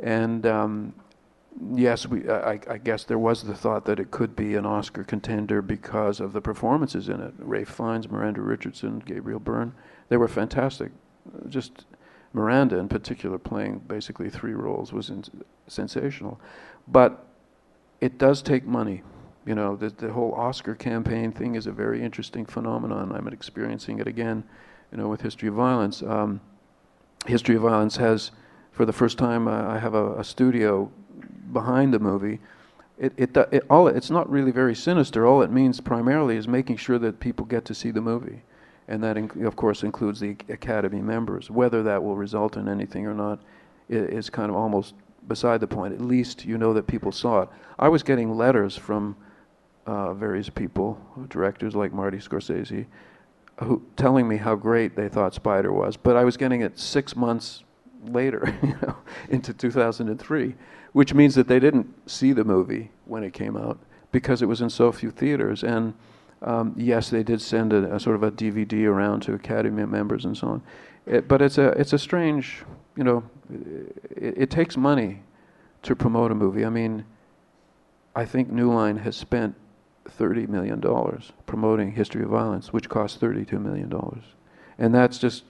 [0.00, 0.94] and um,
[1.74, 2.28] yes, we.
[2.28, 6.20] I, I, guess there was the thought that it could be an Oscar contender because
[6.20, 7.34] of the performances in it.
[7.38, 9.74] Ralph Fiennes, Miranda Richardson, Gabriel Byrne.
[10.08, 10.92] They were fantastic.
[11.48, 11.86] Just
[12.32, 15.24] Miranda, in particular, playing basically three roles was in,
[15.66, 16.40] sensational.
[16.88, 17.26] But
[18.00, 19.02] it does take money.
[19.44, 23.12] You know, the, the whole Oscar campaign thing is a very interesting phenomenon.
[23.12, 24.44] I'm experiencing it again,
[24.92, 26.02] you know, with History of Violence.
[26.02, 26.40] Um,
[27.26, 28.30] History of Violence has,
[28.70, 30.90] for the first time, uh, I have a, a, studio
[31.52, 32.40] behind the movie.
[32.98, 35.26] It, it, it, all, it's not really very sinister.
[35.26, 38.42] All it means primarily is making sure that people get to see the movie
[38.86, 41.50] and that, of course, includes the Academy members.
[41.50, 43.40] Whether that will result in anything or not
[43.88, 44.94] is kind of almost
[45.28, 45.94] beside the point.
[45.94, 47.48] At least you know that people saw it.
[47.78, 49.16] I was getting letters from
[49.86, 52.86] uh, various people, directors like Marty Scorsese,
[53.62, 57.16] who telling me how great they thought Spider was, but I was getting it six
[57.16, 57.64] months
[58.04, 58.96] later, you know,
[59.28, 60.54] into 2003,
[60.92, 63.78] which means that they didn't see the movie when it came out
[64.10, 65.94] because it was in so few theaters and
[66.42, 70.24] um, yes, they did send a, a, sort of a DVD around to Academy members
[70.24, 70.62] and so on.
[71.06, 72.64] It, but it's a it's a strange,
[72.96, 73.22] you know,
[74.16, 75.22] it, it, takes money
[75.82, 76.64] to promote a movie.
[76.64, 77.04] I mean,
[78.14, 79.54] I think New Line has spent
[80.08, 84.24] thirty million dollars promoting History of Violence, which cost thirty-two million dollars,
[84.78, 85.44] and that's just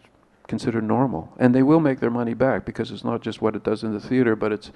[0.48, 1.32] considered normal.
[1.38, 3.92] And they will make their money back because it's not just what it does in
[3.92, 4.70] the theater, but it's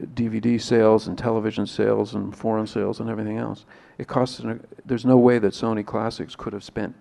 [0.00, 3.64] DVD sales and television sales and foreign sales and everything else.
[3.98, 4.38] It costs.
[4.38, 6.94] An, there's no way that Sony Classics could have spent,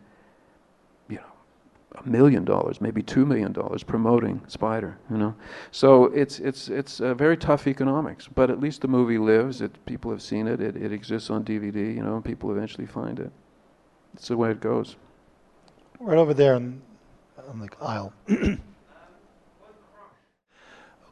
[1.96, 4.98] a million dollars, maybe two million dollars promoting Spider.
[5.10, 5.36] You know,
[5.72, 8.28] so it's it's it's uh, very tough economics.
[8.34, 9.62] But at least the movie lives.
[9.62, 10.62] It people have seen it.
[10.62, 11.96] It it exists on DVD.
[11.96, 13.32] You know, and people eventually find it.
[14.14, 14.96] It's the way it goes.
[16.00, 16.82] Right over there on,
[17.50, 18.14] on the aisle.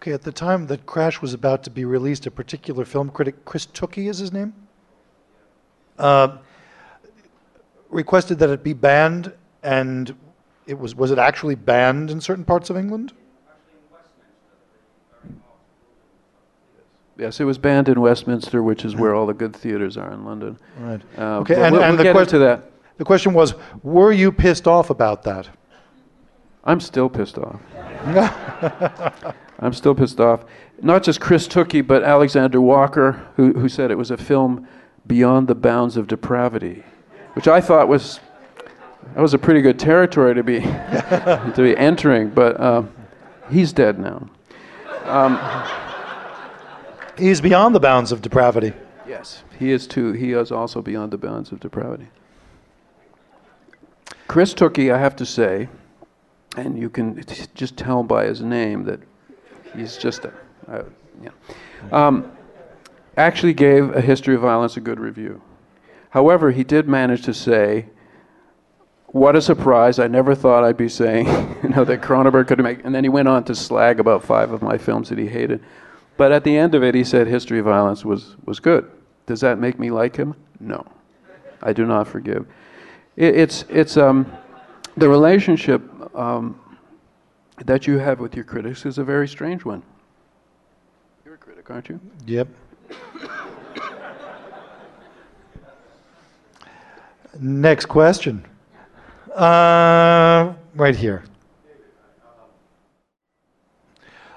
[0.01, 3.43] Okay, at the time that Crash was about to be released, a particular film critic,
[3.43, 4.53] Chris Tookey is his name,
[5.97, 6.37] uh,
[7.89, 10.15] requested that it be banned, and
[10.69, 13.12] it was was it actually banned in certain parts of England?
[17.17, 20.23] Yes, it was banned in Westminster, which is where all the good theaters are in
[20.23, 20.58] London.
[20.77, 21.01] Right.
[21.17, 22.71] Uh, okay, and, we'll, and we'll the question to that.
[22.95, 25.49] The question was, were you pissed off about that?
[26.63, 27.60] I'm still pissed off.
[29.60, 30.45] I'm still pissed off.
[30.82, 34.65] Not just Chris Tookey, but Alexander Walker, who, who said it was a film
[35.05, 36.84] beyond the bounds of depravity,
[37.34, 38.21] which I thought was
[39.15, 42.29] that was a pretty good territory to be to be entering.
[42.29, 42.91] But um,
[43.49, 44.29] he's dead now.
[45.05, 45.39] Um,
[47.17, 48.73] he's beyond the bounds of depravity.
[49.07, 50.12] Yes, he is too.
[50.12, 52.07] He is also beyond the bounds of depravity.
[54.27, 55.67] Chris Tookey, I have to say,
[56.55, 57.23] and you can
[57.55, 58.99] just tell by his name that
[59.75, 60.33] he's just a,
[60.67, 60.83] uh,
[61.23, 61.31] yeah.
[61.91, 62.31] Um,
[63.17, 65.41] actually gave A History of Violence a good review.
[66.12, 67.88] However, he did manage to say,
[69.11, 71.27] what a surprise, I never thought I'd be saying,
[71.63, 74.51] you know, that Cronenberg could make, and then he went on to slag about five
[74.51, 75.63] of my films that he hated.
[76.17, 78.89] But at the end of it, he said History of Violence was, was good.
[79.25, 80.35] Does that make me like him?
[80.59, 80.85] No.
[81.61, 82.47] I do not forgive.
[83.15, 84.31] It, it's, it's, um,
[84.97, 85.81] the relationship
[86.15, 86.59] um,
[87.65, 89.83] that you have with your critics is a very strange one.
[91.23, 91.99] You're a critic, aren't you?
[92.25, 92.47] Yep.
[97.39, 98.43] Next question.
[99.39, 101.23] Uh, right here.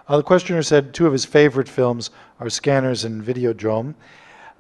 [0.07, 3.95] Uh, the questioner said two of his favorite films are Scanners and Videodrome,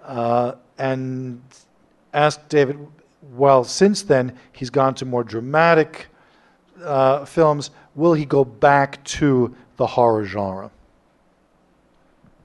[0.02, 1.40] uh, and
[2.12, 2.76] asked David,
[3.36, 6.08] well, since then he's gone to more dramatic
[6.82, 10.72] uh, films, will he go back to the horror genre?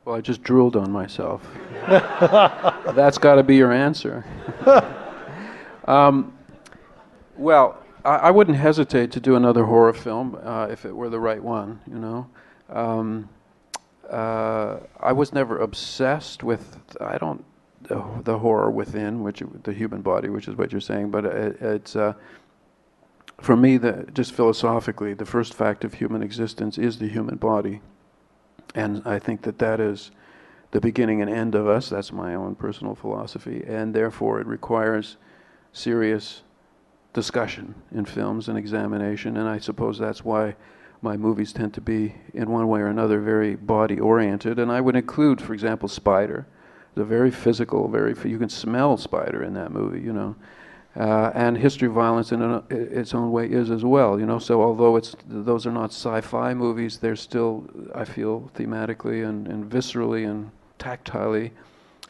[0.05, 1.41] Well, I just drooled on myself.
[1.87, 4.23] That's got to be your answer.
[5.85, 6.37] um,
[7.35, 11.19] well, I, I, wouldn't hesitate to do another horror film uh, if it were the
[11.19, 12.29] right one, you know.
[12.69, 13.29] Um,
[14.09, 17.43] uh, I was never obsessed with, I don't,
[17.81, 21.61] the, the horror within, which the human body, which is what you're saying, but it,
[21.61, 22.13] it's, uh,
[23.41, 27.81] for me, the, just philosophically, the first fact of human existence is the human body.
[28.73, 30.11] And I think that that is
[30.71, 31.89] the beginning and end of us.
[31.89, 33.63] That's my own personal philosophy.
[33.67, 35.17] And therefore, it requires
[35.73, 36.43] serious
[37.17, 39.37] discussion in films and examination.
[39.37, 40.55] And I suppose that's why
[41.01, 44.59] my movies tend to be, in one way or another, very body oriented.
[44.59, 46.45] And I would include, for example, Spider.
[46.93, 50.35] The very physical, very you can smell Spider in that movie, you know.
[50.95, 54.19] Uh, and history of violence in a, its own way is as well.
[54.19, 59.27] You know, so although it's those are not sci-fi movies, they're still, I feel, thematically
[59.27, 61.51] and, and viscerally and tactilely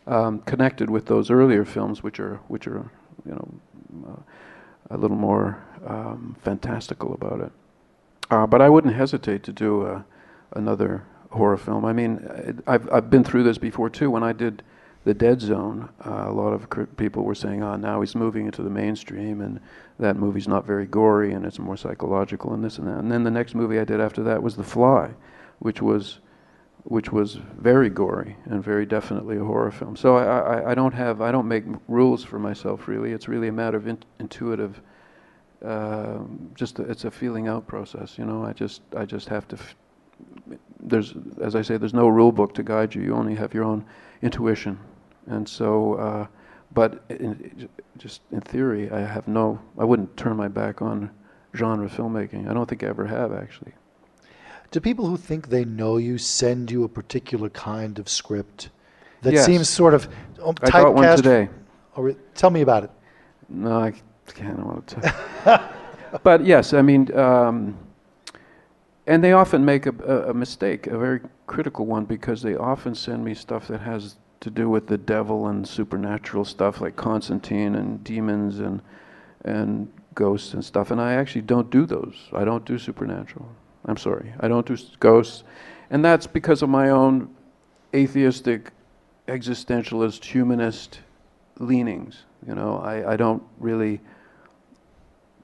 [0.06, 2.90] um, connected with those earlier films, which are which are
[3.26, 3.48] you know
[4.10, 4.22] uh,
[4.90, 7.52] a little more um, fantastical about it.
[8.30, 10.02] Uh, but I wouldn't hesitate to do uh,
[10.54, 11.86] another horror film.
[11.86, 14.10] I mean, I've I've been through this before too.
[14.10, 14.64] When I did
[15.06, 18.64] the Dead Zone, uh, a lot of people were saying, "Oh, now he's moving into
[18.64, 19.60] the mainstream, and
[20.00, 23.24] that movie's not very gory, and it's more psychological, and this and that." And then
[23.24, 25.12] the next movie I did after that was The Fly,
[25.60, 26.20] which was
[26.90, 29.96] which was very gory and very definitely a horror film.
[29.98, 33.12] So I, I, I don't have I don't make rules for myself really.
[33.12, 34.82] It's really a matter of in, intuitive.
[35.64, 36.20] Uh,
[36.56, 38.44] just a, it's a feeling out process, you know.
[38.44, 39.58] I just I just have to.
[39.58, 39.76] F-
[40.80, 43.02] there's as I say, there's no rule book to guide you.
[43.02, 43.84] You only have your own
[44.22, 44.80] intuition.
[45.26, 46.28] And so, uh,
[46.74, 51.12] but in, just in theory, I have no, I wouldn't turn my back on
[51.54, 52.50] genre filmmaking.
[52.50, 53.74] I don't think I ever have, actually.
[54.72, 58.70] Do people who think they know you send you a particular kind of script
[59.22, 59.46] that yes.
[59.46, 60.08] seems sort of
[60.44, 61.50] um, I got one today.
[61.96, 62.92] Or, tell me about it.
[63.50, 63.94] No, I
[64.28, 65.70] can't want to.
[66.24, 67.78] but yes, I mean, um,
[69.08, 72.94] and they often make a, a, a, mistake, a very critical one, because they often
[72.94, 77.76] send me stuff that has to do with the devil and supernatural stuff like Constantine
[77.76, 78.82] and demons and
[79.46, 80.92] and ghosts and stuff.
[80.92, 82.16] And I actually don't do those.
[82.34, 83.48] I don't do supernatural.
[83.88, 84.34] I'm sorry.
[84.40, 85.44] I don't do ghosts.
[85.90, 87.34] And that's because of my own
[87.96, 88.72] atheistic,
[89.28, 91.00] existentialist, humanist
[91.60, 92.24] leanings.
[92.46, 94.02] You know, I, I don't really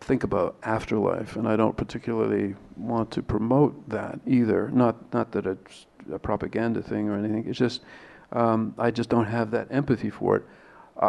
[0.02, 4.70] think about afterlife, and I don't particularly want to promote that either.
[4.70, 7.46] Not not that it's a propaganda thing or anything.
[7.48, 7.82] It's just
[8.34, 10.44] um, I just don't have that empathy for it.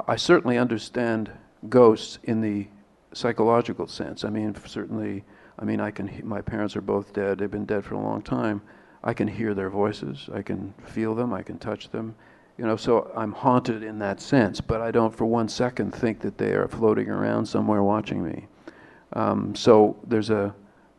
[0.09, 1.31] I certainly understand
[1.69, 2.69] ghosts in the
[3.13, 4.25] psychological sense.
[4.25, 5.25] I mean, certainly,
[5.59, 6.11] I mean, I can.
[6.25, 7.39] My parents are both dead.
[7.39, 8.61] They've been dead for a long time.
[9.03, 10.29] I can hear their voices.
[10.33, 11.33] I can feel them.
[11.33, 12.15] I can touch them.
[12.59, 14.61] You know, so I'm haunted in that sense.
[14.61, 18.47] But I don't, for one second, think that they are floating around somewhere watching me.
[19.13, 20.55] Um, so there's a,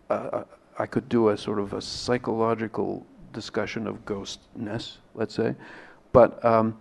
[0.09, 0.45] a, a.
[0.77, 5.55] I could do a sort of a psychological discussion of ghostness, let's say,
[6.11, 6.77] but um,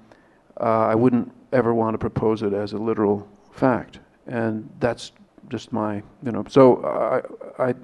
[0.60, 4.00] uh, I wouldn't ever want to propose it as a literal fact.
[4.26, 5.12] And that's
[5.48, 6.44] just my, you know.
[6.48, 6.85] So
[7.59, 7.74] I, I,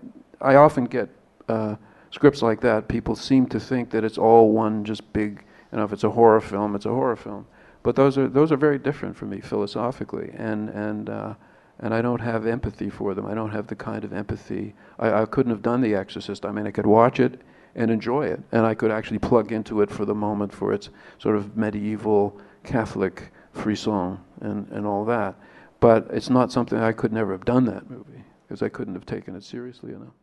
[0.40, 1.08] I often get
[1.48, 1.76] uh,
[2.10, 2.88] scripts like that.
[2.88, 6.10] People seem to think that it's all one just big, you know, if it's a
[6.10, 7.46] horror film, it's a horror film.
[7.82, 11.34] But those are those are very different for me philosophically, and and uh,
[11.78, 13.26] and I don't have empathy for them.
[13.26, 14.74] I don't have the kind of empathy.
[14.98, 16.44] I, I couldn't have done The Exorcist.
[16.44, 17.40] I mean, I could watch it
[17.74, 18.40] and enjoy it.
[18.52, 22.38] And I could actually plug into it for the moment for its sort of medieval
[22.64, 25.34] Catholic frisson and, and all that.
[25.80, 29.06] But it's not something I could never have done that movie because I couldn't have
[29.06, 30.14] taken it seriously enough.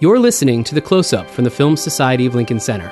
[0.00, 2.88] You're listening to the close up from the Film Society of Lincoln Center.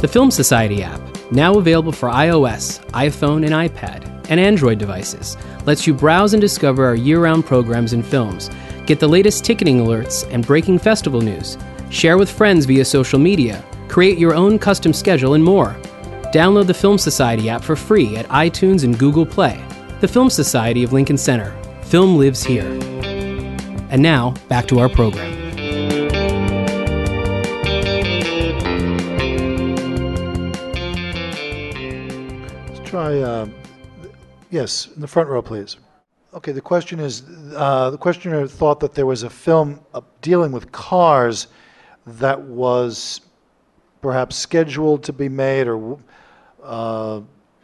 [0.00, 5.36] The Film Society app, now available for iOS, iPhone, and iPad, and Android devices,
[5.66, 8.48] lets you browse and discover our year round programs and films
[8.90, 11.56] Get the latest ticketing alerts and breaking festival news.
[11.90, 13.64] Share with friends via social media.
[13.86, 15.76] Create your own custom schedule and more.
[16.32, 19.60] Download the Film Society app for free at iTunes and Google Play.
[20.00, 21.50] The Film Society of Lincoln Center.
[21.82, 22.68] Film lives here.
[23.90, 25.28] And now, back to our program.
[32.68, 33.18] Let's try.
[33.18, 33.48] Uh,
[34.50, 35.78] yes, in the front row, please.
[36.32, 37.24] Okay, the question is
[37.56, 41.48] uh, the questioner thought that there was a film uh, dealing with cars
[42.06, 43.20] that was
[44.00, 45.98] perhaps scheduled to be made or
[46.62, 47.20] uh,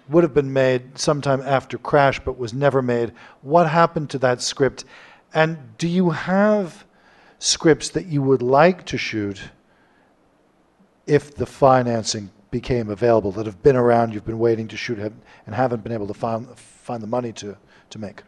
[0.09, 3.13] would have been made sometime after Crash but was never made.
[3.43, 4.85] What happened to that script?
[5.35, 6.85] And do you have
[7.39, 9.41] scripts that you would like to shoot
[11.07, 15.55] if the financing became available that have been around, you've been waiting to shoot and
[15.55, 17.57] haven't been able to find, find the money to,
[17.91, 18.23] to make?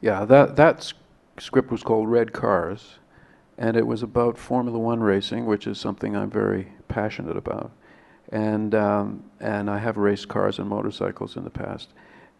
[0.00, 0.92] Yeah, that, that
[1.38, 2.98] script was called Red Cars,
[3.56, 7.72] and it was about Formula One racing, which is something I'm very passionate about.
[8.30, 11.90] And, um, and I have raced cars and motorcycles in the past.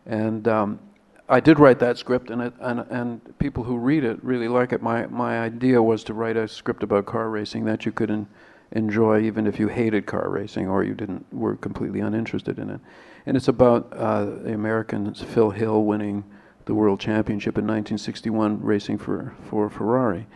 [0.04, 0.80] And um,
[1.28, 4.72] I did write that script, and, it, and, and people who read it really like
[4.72, 4.82] it.
[4.82, 8.28] My, my idea was to write a script about car racing that you could en-
[8.72, 12.80] enjoy even if you hated car racing or you didn't were completely uninterested in it.
[13.26, 16.24] And it's about uh, the Americans, Phil Hill winning
[16.66, 20.26] the world championship in 1961 racing for, for Ferrari.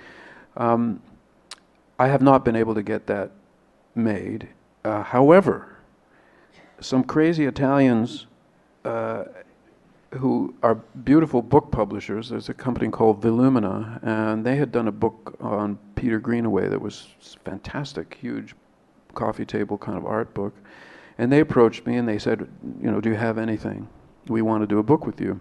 [0.57, 1.03] Um,
[1.99, 3.33] I have not been able to get that
[3.95, 4.49] made.
[4.85, 5.77] Uh, however,
[6.81, 8.27] some crazy Italians
[8.85, 9.25] uh,
[10.13, 10.75] who are
[11.05, 15.79] beautiful book publishers, there's a company called Volumina, and they had done a book on
[15.95, 17.09] Peter Greenaway that was
[17.45, 18.55] fantastic, huge
[19.15, 20.55] coffee table kind of art book.
[21.19, 22.49] And they approached me and they said,
[22.81, 23.87] you know, do you have anything?
[24.29, 25.39] We want to do a book with you.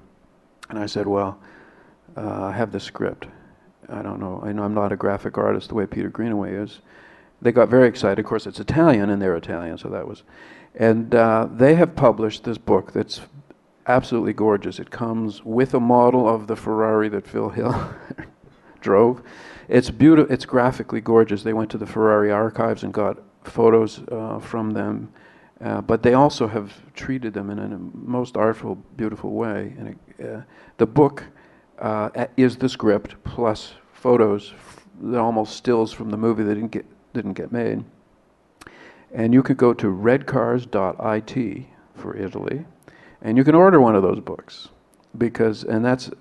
[0.70, 1.40] And I said, well,
[2.18, 3.28] uh, I have the script.
[3.88, 4.42] I don't know.
[4.44, 6.82] I know I'm not a graphic artist the way Peter Greenaway is.
[7.42, 8.20] They got very excited.
[8.20, 10.24] Of course, it's Italian, and they're Italian, so that was.
[10.76, 13.22] And uh, they have published this book that's
[13.88, 14.80] absolutely gorgeous.
[14.80, 17.92] It comes with a model of the Ferrari that Phil Hill
[18.82, 19.24] drove.
[19.68, 20.32] It's beautiful.
[20.32, 21.44] It's graphically gorgeous.
[21.44, 25.12] They went to the Ferrari archives and got photos uh, from them,
[25.62, 29.74] uh, but they also have treated them in a most artful, beautiful way.
[29.78, 30.42] And it, uh,
[30.78, 31.24] the book
[31.80, 34.54] uh, is the script plus photos,
[35.14, 37.84] almost stills from the movie They didn't get didn't get made.
[39.12, 42.66] And you could go to redcars.it for Italy,
[43.22, 44.70] and you can order one of those books
[45.18, 46.12] because, and that's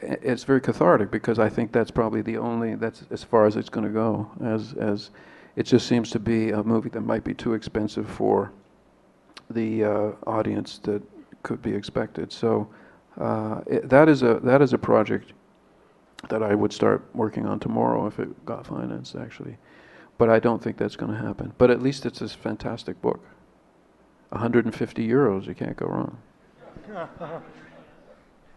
[0.00, 3.68] it's very cathartic because I think that's probably the only that's as far as it's
[3.68, 4.30] going to go.
[4.44, 5.10] As as
[5.54, 8.52] it just seems to be a movie that might be too expensive for
[9.50, 11.02] the uh, audience that
[11.42, 12.32] could be expected.
[12.32, 12.68] So
[13.18, 15.32] uh, it, that is a that is a project
[16.28, 19.56] that I would start working on tomorrow if it got financed actually,
[20.18, 21.52] but I don't think that's going to happen.
[21.58, 23.20] But at least it's this fantastic book.
[24.30, 26.18] 150 euros, you can't go wrong.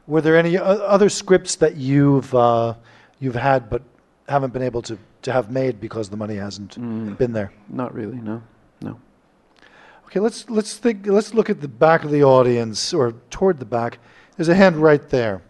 [0.07, 2.74] Were there any other scripts that you've uh,
[3.20, 3.84] you've had but
[4.28, 7.51] haven't been able to, to have made because the money hasn't mm, been there?
[7.68, 8.41] Not really, no,
[8.82, 8.99] no.
[10.07, 11.05] Okay, let's let's think.
[11.05, 13.99] Let's look at the back of the audience or toward the back.
[14.36, 15.43] There's a hand right there.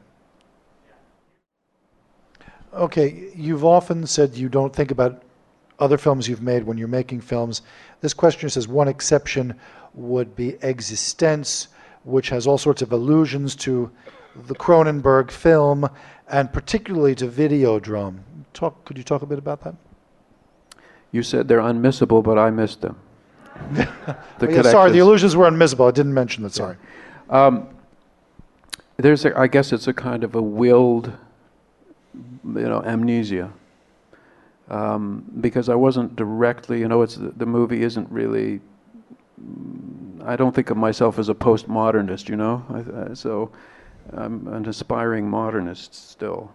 [2.74, 5.24] Okay, you've often said you don't think about
[5.80, 7.62] other films you've made when you're making films.
[8.02, 9.60] This question says one exception
[9.94, 11.68] would be eXistenZ,
[12.04, 13.92] which has all sorts of allusions to
[14.36, 15.90] the Cronenberg film
[16.28, 18.20] and particularly to Videodrome.
[18.54, 19.76] Talk, could you talk a bit about that?
[21.12, 22.98] You said they're unmissable, but I missed them.
[23.72, 23.88] the
[24.42, 25.88] oh, yeah, sorry, the illusions were unmissable.
[25.88, 26.54] I didn't mention that.
[26.54, 26.78] Sorry.
[27.30, 27.46] Yeah.
[27.46, 27.68] Um,
[28.98, 31.12] there's, a, I guess, it's a kind of a willed,
[32.14, 33.52] you know, amnesia.
[34.70, 38.62] Um, because I wasn't directly, you know, it's the, the movie isn't really
[40.26, 42.64] I don't think of myself as a postmodernist, you know.
[43.10, 43.52] I, so
[44.14, 46.54] I'm an aspiring modernist still.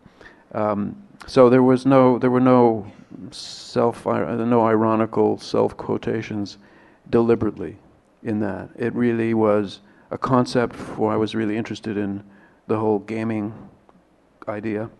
[0.52, 2.86] Um, so there was no, there were no
[3.30, 6.58] self, no ironical self quotations
[7.10, 7.78] deliberately
[8.22, 8.68] in that.
[8.76, 12.22] It really was a concept for I was really interested in
[12.66, 13.52] the whole gaming
[14.46, 14.90] idea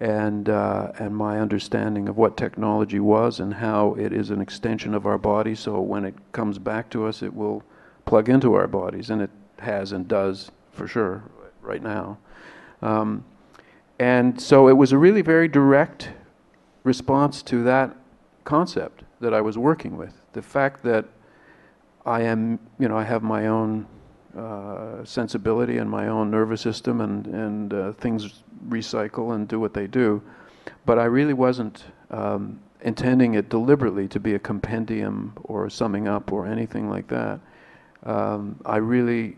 [0.00, 4.94] and uh, and my understanding of what technology was and how it is an extension
[4.94, 5.54] of our body.
[5.54, 7.62] So when it comes back to us, it will
[8.04, 11.24] plug into our bodies, and it has and does for sure
[11.62, 12.18] right now.
[12.80, 13.24] Um,
[13.98, 16.10] and so it was a really very direct
[16.84, 17.96] response to that
[18.44, 20.14] concept that I was working with.
[20.32, 21.04] The fact that
[22.06, 23.86] I am, you know, I have my own
[24.36, 29.74] uh, sensibility and my own nervous system, and and uh, things recycle and do what
[29.74, 30.22] they do.
[30.84, 36.32] But I really wasn't um, intending it deliberately to be a compendium or summing up
[36.32, 37.40] or anything like that.
[38.04, 39.36] Um, I really,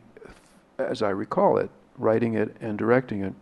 [0.78, 3.34] as I recall it, writing it and directing it,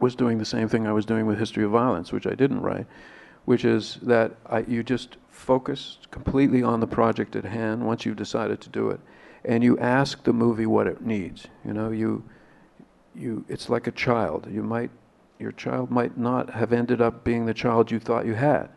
[0.00, 2.60] was doing the same thing I was doing with History of Violence, which I didn't
[2.60, 2.86] write,
[3.44, 8.16] which is that I, you just focus completely on the project at hand once you've
[8.16, 9.00] decided to do it,
[9.46, 11.46] and you ask the movie what it needs.
[11.64, 12.24] You know, you,
[13.14, 14.48] you, it's like a child.
[14.50, 14.90] You might,
[15.38, 18.68] your child might not have ended up being the child you thought you had.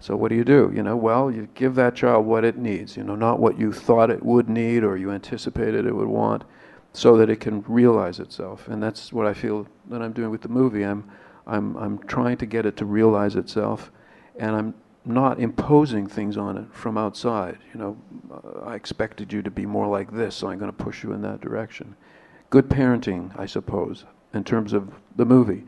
[0.00, 0.72] So what do you do?
[0.74, 2.96] You know, well, you give that child what it needs.
[2.96, 6.44] You know, not what you thought it would need or you anticipated it would want
[6.92, 8.68] so that it can realize itself.
[8.68, 10.84] And that's what I feel that I'm doing with the movie.
[10.84, 11.08] I'm,
[11.46, 13.90] I'm, I'm trying to get it to realize itself,
[14.38, 17.58] and I'm not imposing things on it from outside.
[17.72, 17.96] You know,
[18.64, 21.22] I expected you to be more like this, so I'm going to push you in
[21.22, 21.96] that direction.
[22.50, 25.64] Good parenting, I suppose, in terms of the movie.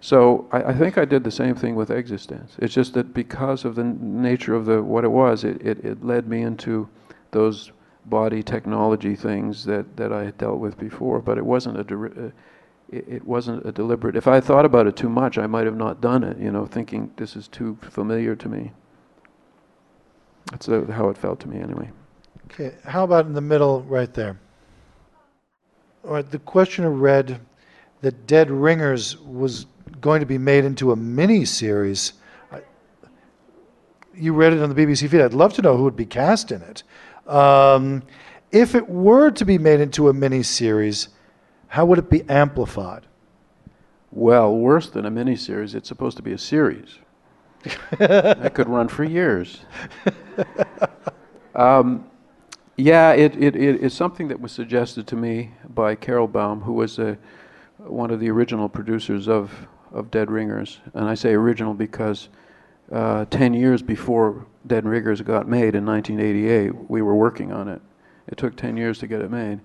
[0.00, 2.58] So I, I think I did the same thing with eXistenZ.
[2.58, 6.04] It's just that because of the nature of the what it was, it, it, it
[6.04, 6.88] led me into
[7.30, 7.72] those
[8.06, 12.30] body technology things that, that I had dealt with before, but it wasn't a uh,
[12.90, 14.16] it, it wasn't a deliberate.
[14.16, 16.38] If I thought about it too much, I might have not done it.
[16.38, 18.72] You know, thinking this is too familiar to me.
[20.50, 21.90] That's uh, how it felt to me, anyway.
[22.46, 24.38] Okay, how about in the middle, right there?
[26.04, 27.40] All right, the questioner read
[28.02, 29.66] that Dead Ringers was
[30.00, 32.12] going to be made into a mini series.
[34.14, 35.22] You read it on the BBC feed.
[35.22, 36.82] I'd love to know who would be cast in it.
[37.26, 38.02] Um,
[38.52, 41.08] if it were to be made into a mini series,
[41.74, 43.04] how would it be amplified?
[44.12, 46.98] Well, worse than a miniseries, it's supposed to be a series.
[47.98, 49.58] that could run for years.
[51.56, 52.08] Um,
[52.76, 56.74] yeah, it, it, it is something that was suggested to me by Carol Baum, who
[56.74, 57.18] was a,
[57.78, 59.50] one of the original producers of,
[59.92, 60.80] of Dead Ringers.
[60.94, 62.28] And I say original because
[62.92, 67.82] uh, 10 years before Dead Ringers got made in 1988, we were working on it.
[68.28, 69.58] It took 10 years to get it made.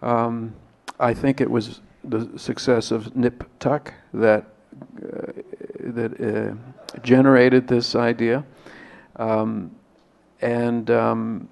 [0.00, 0.54] Um,
[1.00, 4.46] I think it was the success of Nip Tuck that,
[5.02, 5.32] uh,
[5.80, 8.44] that uh, generated this idea.
[9.16, 9.74] Um,
[10.40, 11.48] and um,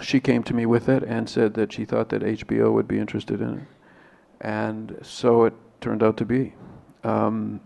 [0.00, 2.98] she came to me with it and said that she thought that HBO would be
[2.98, 3.64] interested in it.
[4.40, 6.54] And so it turned out to be.
[7.04, 7.60] Um,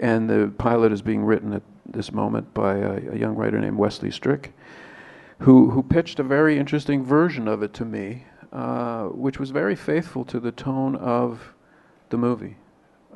[0.00, 3.76] and the pilot is being written at this moment by a, a, young writer named
[3.76, 4.52] Wesley Strick,
[5.40, 9.76] who, who pitched a very interesting version of it to me, uh, which was very
[9.76, 11.54] faithful to the tone of
[12.08, 12.56] the movie.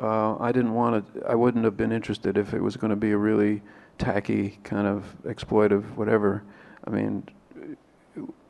[0.00, 2.96] Uh, I didn't want to, I wouldn't have been interested if it was going to
[2.96, 3.62] be a really
[3.98, 6.42] tacky, kind of exploitive, whatever.
[6.86, 7.26] I mean,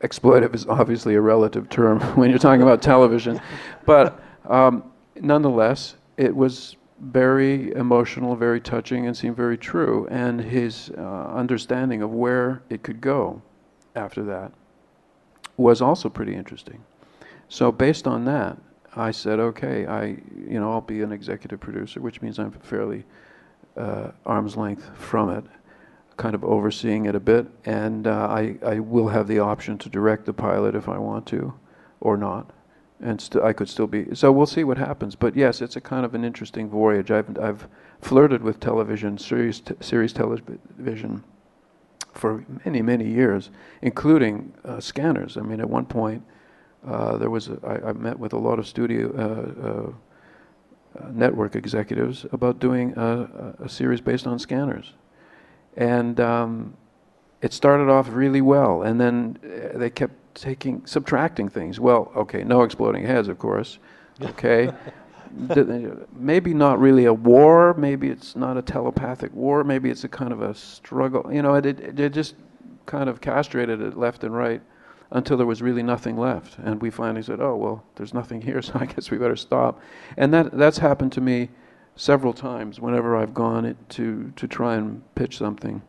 [0.00, 3.40] exploitive is obviously a relative term when you're talking about television,
[3.86, 4.84] but um,
[5.20, 10.06] nonetheless, it was very emotional, very touching, and seemed very true.
[10.10, 11.00] And his uh,
[11.34, 13.42] understanding of where it could go
[13.94, 14.52] after that
[15.62, 16.84] was also pretty interesting.
[17.48, 18.58] So based on that,
[18.94, 23.04] I said, okay, I, you know, I'll be an executive producer, which means I'm fairly
[23.76, 25.44] uh, arm's length from it,
[26.16, 29.88] kind of overseeing it a bit, and uh, I, I will have the option to
[29.88, 31.54] direct the pilot if I want to,
[32.00, 32.52] or not
[33.02, 34.14] and st- I could still be.
[34.14, 35.14] So we'll see what happens.
[35.16, 37.10] But yes, it's a kind of an interesting voyage.
[37.10, 37.68] I've I've
[38.00, 41.24] flirted with television, series t- series television,
[42.12, 43.50] for many many years,
[43.82, 45.36] including uh, scanners.
[45.36, 46.22] I mean, at one point,
[46.86, 49.12] uh, there was a, I, I met with a lot of studio.
[49.16, 49.92] Uh, uh,
[50.94, 54.92] uh network executives about doing a, a, series based on scanners,
[55.74, 56.76] and um,
[57.40, 61.80] it started off really well, and then uh, they kept taking subtracting things.
[61.80, 63.78] Well, okay, no exploding heads, of course.
[64.20, 64.70] Okay.
[66.12, 67.74] maybe not really a war.
[67.74, 69.64] Maybe it's not a telepathic war.
[69.64, 71.28] Maybe it's a kind of a struggle.
[71.32, 72.34] You know, it, it, just
[72.86, 74.60] kind of castrated it left and right
[75.10, 76.58] until there was really nothing left.
[76.58, 79.80] And we finally said, oh, well, there's nothing here, so I guess we better stop.
[80.16, 81.50] And that, that's happened to me
[81.96, 85.82] several times whenever I've gone to, to try and pitch something.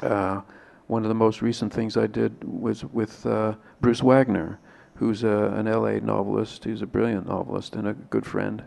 [0.00, 0.42] Uh,
[0.88, 4.58] one of the most recent things I did was with uh, Bruce Wagner,
[4.96, 6.64] who's a, an LA novelist.
[6.64, 8.64] He's a brilliant novelist and a good friend.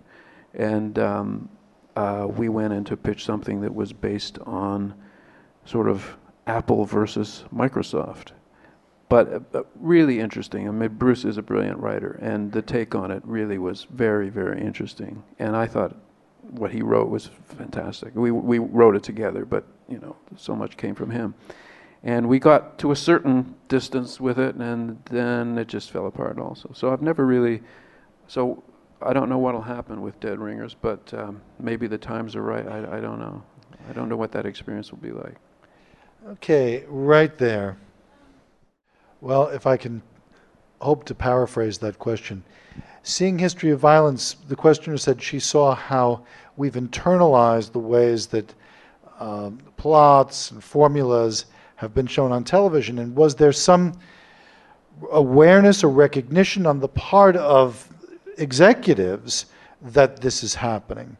[0.54, 1.50] And um,
[1.96, 4.94] uh, we went in to pitch something that was based on
[5.66, 6.18] sort of
[6.48, 8.32] Apple versus Microsoft.
[9.08, 10.68] But uh, really interesting.
[10.68, 14.30] I mean, Bruce is a brilliant writer, and the take on it really was very,
[14.30, 15.24] very interesting.
[15.38, 15.96] And I thought
[16.52, 18.16] what he wrote was fantastic.
[18.16, 21.36] We we wrote it together, but you know, so much came from him.
[22.06, 26.38] And we got to a certain distance with it, and then it just fell apart
[26.38, 26.70] also.
[26.74, 27.64] So I've never really,
[28.28, 28.64] so
[29.02, 32.68] I don't know what'll happen with Dead Ringers, but um, maybe the times are right.
[32.68, 33.44] I, I don't know.
[33.90, 35.36] I don't know what that experience will be like.
[36.28, 37.76] Okay, right there.
[39.20, 40.04] Well, if I can
[40.82, 42.44] hope to paraphrase that question.
[43.02, 46.24] Seeing History of Violence, the questioner said she saw how
[46.58, 48.54] we've internalized the ways that
[49.20, 51.46] um, plots and formulas
[51.76, 53.00] have been shown on television.
[53.00, 54.00] And was there some
[55.12, 57.90] awareness or recognition on the part of
[58.38, 59.48] executives
[59.82, 61.18] that this is happening?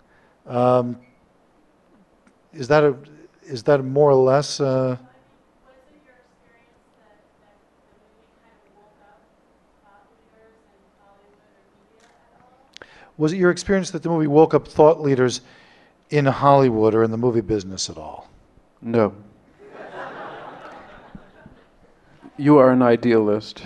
[0.48, 0.98] Um,
[2.54, 2.96] is that a
[3.44, 4.60] is that more or less?
[4.60, 4.98] Uh,
[13.18, 15.42] Was it your experience that the movie woke up thought leaders
[16.10, 18.30] in Hollywood or in the movie business at all?
[18.82, 19.14] No.
[22.38, 23.64] You are an idealist.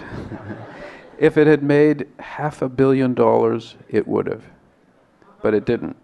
[1.17, 4.43] if it had made half a billion dollars, it would have.
[5.41, 5.95] But it didn't.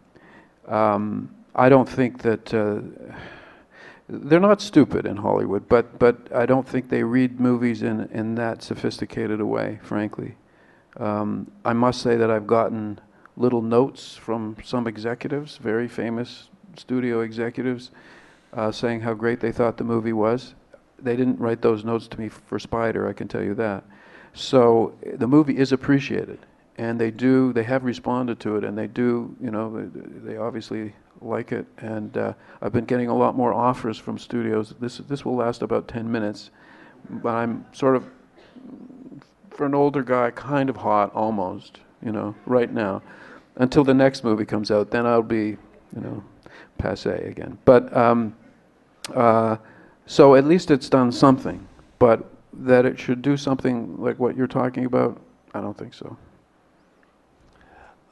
[0.67, 2.53] Um, I don't think that.
[2.53, 2.81] Uh,
[4.07, 8.35] they're not stupid in Hollywood, but, but I don't think they read movies in, in
[8.35, 10.35] that sophisticated a way, frankly.
[10.97, 12.99] Um, I must say that I've gotten
[13.35, 17.91] little notes from some executives, very famous studio executives,
[18.53, 20.53] uh, saying how great they thought the movie was.
[20.99, 23.83] They didn't write those notes to me for Spider, I can tell you that.
[24.33, 26.39] So the movie is appreciated,
[26.77, 27.53] and they do.
[27.53, 29.35] They have responded to it, and they do.
[29.41, 29.89] You know,
[30.23, 31.65] they, obviously like it.
[31.77, 34.73] And uh, I've been getting a lot more offers from studios.
[34.79, 36.51] This this will last about 10 minutes,
[37.09, 38.09] but I'm sort of,
[39.51, 41.79] for an older guy, kind of hot almost.
[42.03, 43.01] You know, right now
[43.57, 44.91] until the next movie comes out.
[44.91, 45.57] Then I'll be,
[45.95, 46.23] you know,
[46.77, 47.57] passe again.
[47.65, 48.35] But um,
[49.13, 49.57] uh,
[50.05, 51.67] so at least it's done something.
[51.99, 55.21] But that it should do something like what you're talking about,
[55.53, 56.17] I don't think so.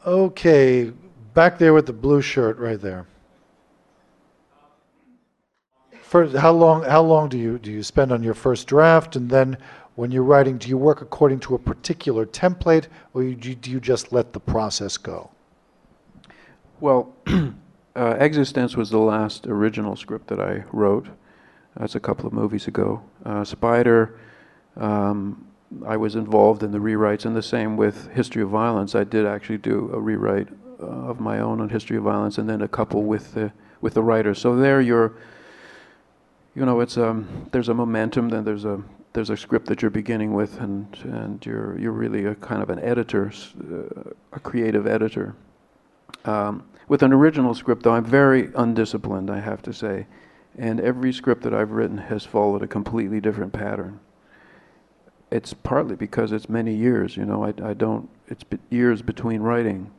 [0.06, 0.92] Okay,
[1.34, 3.06] back there with the blue shirt right there.
[6.02, 6.84] First, how long?
[6.84, 9.58] How long do you do you spend on your first draft, and then
[9.96, 14.12] when you're writing, do you work according to a particular template, or do you just
[14.12, 15.32] let the process go?
[16.80, 17.54] Well, uh,
[17.96, 21.08] eXistenZ was the last original script that I wrote.
[21.78, 23.02] That's a couple of movies ago.
[23.26, 24.20] Uh, Spider,
[24.78, 25.48] um,
[25.86, 28.94] I was involved in the rewrites, and the same with History of Violence.
[28.94, 30.50] I did actually do a rewrite
[30.80, 33.52] uh, of my own on History of Violence, and then a couple with the
[33.82, 34.34] with the writer.
[34.34, 35.14] So there, you're,
[36.56, 38.82] you know, it's um, there's a momentum, then there's a
[39.14, 42.70] there's a script that you're beginning with, and and you're you're really a kind of
[42.70, 43.32] an editor,
[43.72, 45.36] uh, a creative editor.
[46.26, 50.06] Um, with an original script, though, I'm very undisciplined, I have to say.
[50.58, 54.00] And every script that I've written has followed a completely different pattern.
[55.32, 59.90] It's partly because it's many years, you know, I, I don't, it's years between writing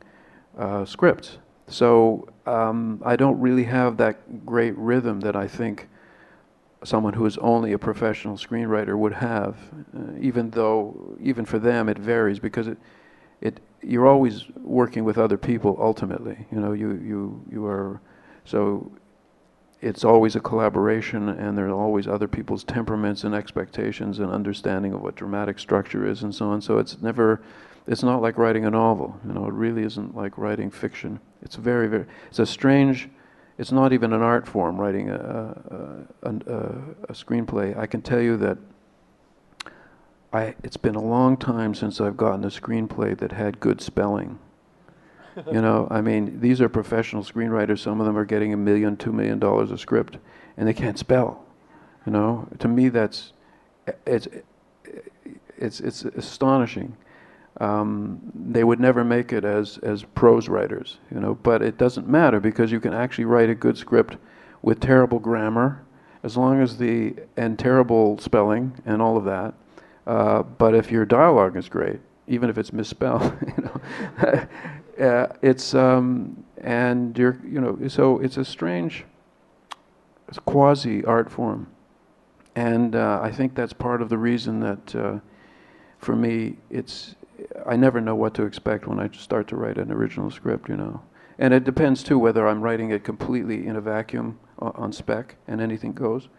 [0.57, 1.39] uh, scripts.
[1.67, 5.89] So um, I don't really have that great rhythm that I think
[6.85, 9.57] someone who is only a professional screenwriter would have,
[9.97, 12.77] uh, even though, even for them, it varies because it,
[13.41, 18.01] it you're always working with other people ultimately you know you you you are
[18.43, 18.91] so
[19.85, 24.93] it's always a collaboration and there are always other people's temperaments and expectations and understanding
[24.93, 26.59] of what dramatic structure is and so on.
[26.59, 27.39] So it's never
[27.85, 31.19] it's not like writing a novel you know it really isn't like writing fiction.
[31.43, 33.09] It's very very it's a strange
[33.59, 36.31] it's not even an art form writing a, a, a,
[37.09, 37.77] a screenplay.
[37.77, 38.57] I can tell you that
[40.33, 44.39] I, it's been a long time since I've gotten a screenplay that had good spelling.
[45.51, 47.79] You know, I mean, these are professional screenwriters.
[47.79, 50.17] Some of them are getting a million, two million dollars a script,
[50.57, 51.43] and they can't spell.
[52.05, 53.33] You know, to me, that's
[54.05, 54.27] it's
[55.57, 56.95] it's it's astonishing.
[57.61, 61.35] Um, they would never make it as as prose writers, you know.
[61.35, 64.17] But it doesn't matter because you can actually write a good script
[64.61, 65.83] with terrible grammar,
[66.23, 69.53] as long as the and terrible spelling and all of that
[70.07, 74.47] uh, but if your dialogue is great, even if it's misspelled, you know,
[74.99, 79.05] uh, it's um, and you're you know so it's a strange,
[80.45, 81.67] quasi art form,
[82.55, 85.19] and uh, I think that's part of the reason that uh,
[85.97, 87.15] for me it's
[87.65, 90.77] I never know what to expect when I start to write an original script, you
[90.77, 91.01] know.
[91.37, 95.59] And it depends too whether I'm writing it completely in a vacuum on spec and
[95.59, 96.29] anything goes,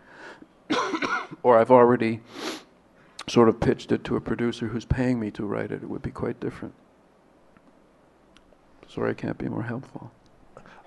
[1.42, 2.20] or I've already
[3.28, 6.02] sort of pitched it to a producer who's paying me to write it, it would
[6.02, 6.74] be quite different.
[8.88, 10.10] Sorry, I can't be more helpful.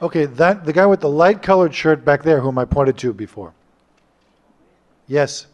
[0.01, 3.13] Okay, that the guy with the light colored shirt back there, whom I pointed to
[3.13, 3.53] before.
[5.07, 5.47] Yes.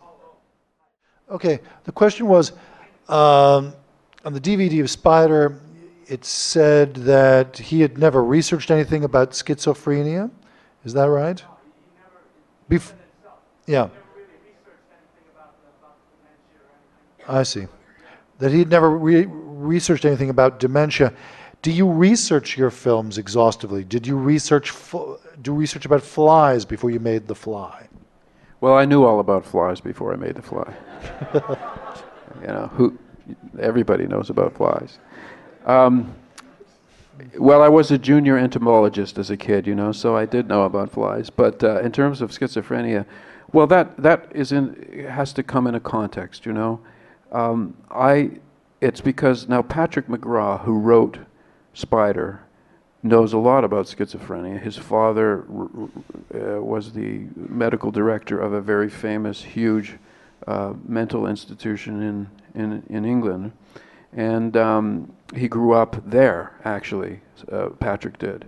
[1.29, 2.51] Okay, the question was
[3.09, 3.73] um,
[4.23, 5.59] on the DVD of Spider,
[6.07, 10.29] it said that he had never researched anything about schizophrenia.
[10.83, 11.43] Is that right?
[12.69, 12.93] Bef-
[13.65, 13.89] yeah.
[17.27, 17.65] I see.
[18.37, 21.11] that he'd never re- researched anything about dementia.
[21.61, 23.83] Do you research your films exhaustively?
[23.83, 24.73] Did you research
[25.41, 27.87] do research about flies before you made The Fly?
[28.61, 30.73] Well, I knew all about flies before I made The Fly.
[32.41, 32.97] you know, who
[33.59, 34.99] everybody knows about flies.
[35.65, 36.15] Um,
[37.37, 40.63] well, I was a junior entomologist as a kid, you know, so I did know
[40.63, 41.29] about flies.
[41.29, 43.05] But uh, in terms of schizophrenia,
[43.53, 46.79] well, that that is in has to come in a context, you know.
[47.31, 48.31] Um, I
[48.81, 51.19] it's because now Patrick McGrath, who wrote
[51.75, 52.41] Spider,
[53.03, 54.59] knows a lot about schizophrenia.
[54.59, 55.45] His father
[56.33, 59.97] uh, was the medical director of a very famous, huge
[60.47, 63.51] uh, mental institution in in in England,
[64.13, 66.55] and um, he grew up there.
[66.65, 67.21] Actually,
[67.51, 68.45] uh, Patrick did.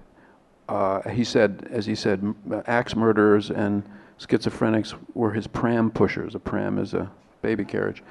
[0.67, 3.84] Uh, he said, as he said, axe murderers and
[4.19, 6.36] schizophrenics were his pram pushers.
[6.36, 7.09] A pram is a
[7.41, 8.03] baby carriage.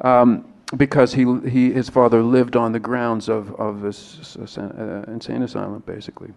[0.00, 0.46] Um,
[0.76, 5.82] because he, he, his father lived on the grounds of, of this uh, insane asylum,
[5.86, 6.32] basically.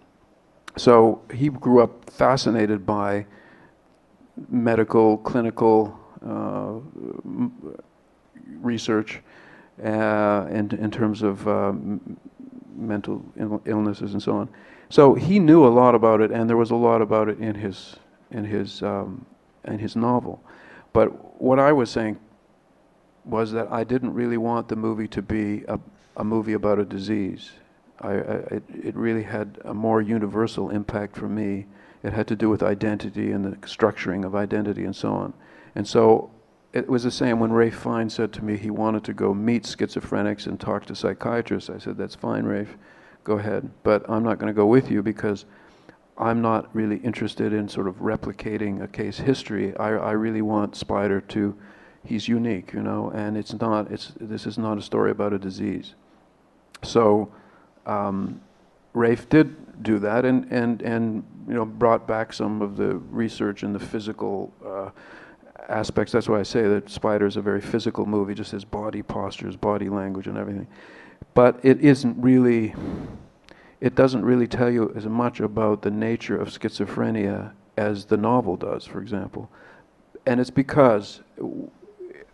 [0.77, 3.25] So he grew up fascinated by
[4.49, 6.79] medical, clinical uh,
[8.61, 9.19] research
[9.84, 12.17] uh, in, in terms of um,
[12.75, 14.49] mental Ill- illnesses and so on.
[14.89, 17.55] So he knew a lot about it, and there was a lot about it in
[17.55, 17.95] his
[18.32, 19.25] in his um,
[19.65, 20.43] in his novel.
[20.93, 22.19] But what I was saying
[23.26, 25.80] was that I didn't really want the movie to be a,
[26.17, 27.51] a movie about a disease.
[27.99, 31.67] I, I, it, it really had a more universal impact for me.
[32.03, 35.34] It had to do with identity and the structuring of identity and so on.
[35.76, 36.32] And so
[36.74, 39.63] it was the same when Ralph Fiennes said to me he wanted to go meet
[39.63, 41.69] schizophrenics and talk to psychiatrists.
[41.69, 42.76] I said, That's fine, Ralph,
[43.24, 43.69] go ahead.
[43.84, 45.45] But I'm not going to go with you because
[46.17, 49.76] I'm not really interested in sort of replicating a case history.
[49.78, 51.55] I, I really want Spider to
[52.05, 55.39] he's unique, you know, and it's not, it's, this is not a story about a
[55.39, 55.93] disease.
[56.83, 57.31] So
[57.85, 58.41] um,
[58.93, 63.63] Rafe did do that and, and, and, you know, brought back some of the research
[63.63, 64.89] and the physical uh,
[65.69, 66.11] aspects.
[66.11, 69.55] That's why I say that Spider is a very physical movie, just his body postures,
[69.55, 70.67] body language, and everything.
[71.33, 72.73] But it isn't really,
[73.79, 78.57] it doesn't really tell you as much about the nature of schizophrenia as the novel
[78.57, 79.49] does, for example.
[80.25, 81.21] And it's because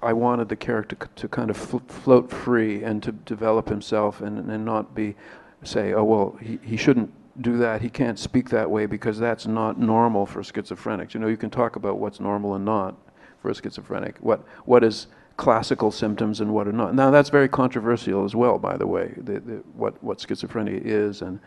[0.01, 4.65] I wanted the character to kind of float free and to develop himself and, and
[4.65, 5.15] not be,
[5.63, 7.81] say, oh, well, he, he shouldn't do that.
[7.81, 11.13] He can't speak that way because that's not normal for schizophrenics.
[11.13, 12.95] You know, you can talk about what's normal and not
[13.41, 14.17] for a schizophrenic.
[14.19, 16.95] What, what is classical symptoms and what are not.
[16.95, 21.21] Now, that's very controversial as well, by the way, the, the, what, what schizophrenia is
[21.21, 21.39] and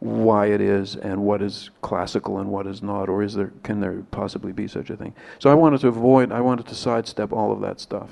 [0.00, 3.80] why it is and what is classical and what is not, or is there can
[3.80, 5.14] there possibly be such a thing?
[5.38, 8.10] So I wanted to avoid, I wanted to sidestep all of that stuff.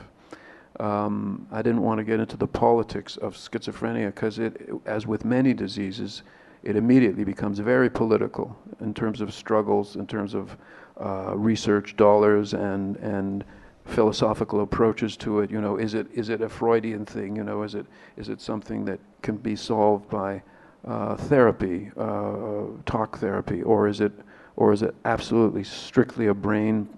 [0.81, 5.25] Um, I didn't want to get into the politics of schizophrenia because it, as with
[5.25, 6.23] many diseases,
[6.63, 10.57] it immediately becomes very political in terms of struggles, in terms of
[11.01, 13.45] uh, research dollars and and
[13.85, 15.51] philosophical approaches to it.
[15.53, 17.37] You know, is it is it a Freudian thing?
[17.37, 20.43] You know, is it is it something that can be solved by
[20.87, 24.13] uh, therapy, uh, talk therapy, or is it,
[24.57, 26.89] or is it absolutely strictly a brain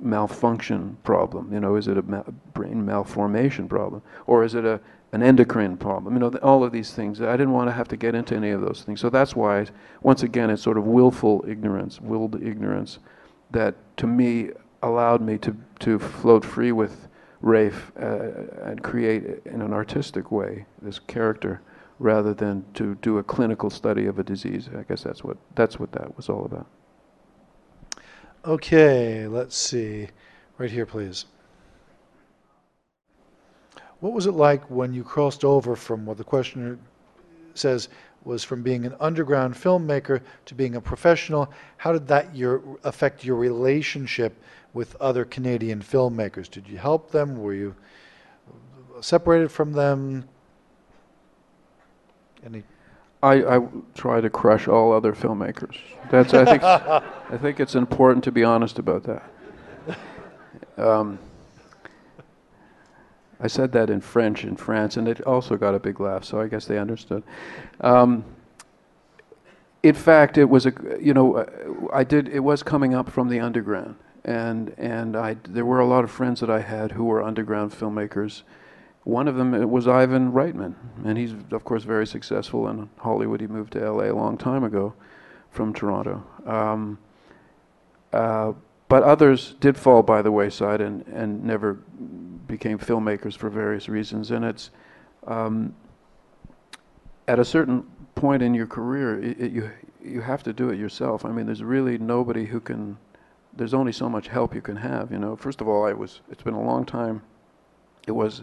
[0.00, 1.52] malfunction problem?
[1.52, 4.80] You know, is it a ma- brain malformation problem, or is it a
[5.12, 6.14] an endocrine problem?
[6.14, 7.20] You know, the, all of these things.
[7.22, 9.00] I didn't want to have to get into any of those things.
[9.00, 9.66] So that's why,
[10.02, 12.98] once again, it's sort of willful ignorance, willed ignorance,
[13.50, 14.50] that to me
[14.82, 17.08] allowed me to to float free with
[17.40, 18.32] Rafe uh,
[18.64, 21.62] and create in an artistic way this character
[21.98, 24.68] rather than to do a clinical study of a disease.
[24.76, 26.66] I guess that's what that's what that was all about.
[28.44, 30.08] Okay, let's see.
[30.58, 31.26] Right here, please.
[34.00, 36.78] What was it like when you crossed over from what the questioner
[37.54, 37.88] says
[38.24, 41.52] was from being an underground filmmaker to being a professional?
[41.78, 44.40] How did that your, affect your relationship
[44.72, 46.48] with other Canadian filmmakers?
[46.48, 47.38] Did you help them?
[47.38, 47.74] Were you
[49.00, 50.28] separated from them?
[52.44, 52.62] Any?
[53.22, 55.76] I, I try to crush all other filmmakers.
[56.10, 59.30] That's I think I think it's important to be honest about that.
[60.76, 61.18] Um,
[63.40, 66.24] I said that in French in France, and it also got a big laugh.
[66.24, 67.22] So I guess they understood.
[67.80, 68.24] Um,
[69.82, 71.46] in fact, it was a you know
[71.92, 75.86] I did it was coming up from the underground, and and I there were a
[75.86, 78.42] lot of friends that I had who were underground filmmakers
[79.08, 83.40] one of them was Ivan Reitman, and he's of course very successful in Hollywood.
[83.40, 84.10] He moved to L.A.
[84.10, 84.92] a long time ago
[85.50, 86.22] from Toronto.
[86.44, 86.98] Um,
[88.12, 88.52] uh,
[88.86, 91.78] but others did fall by the wayside and, and never
[92.46, 94.30] became filmmakers for various reasons.
[94.30, 94.68] And it's
[95.26, 95.74] um,
[97.26, 99.70] at a certain point in your career, it, it, you
[100.04, 101.24] you have to do it yourself.
[101.24, 102.98] I mean, there's really nobody who can.
[103.54, 105.10] There's only so much help you can have.
[105.10, 106.20] You know, first of all, I was.
[106.30, 107.22] It's been a long time.
[108.06, 108.42] It was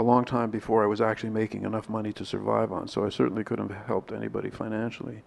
[0.00, 2.88] a long time before I was actually making enough money to survive on.
[2.88, 5.22] So I certainly couldn't have helped anybody financially.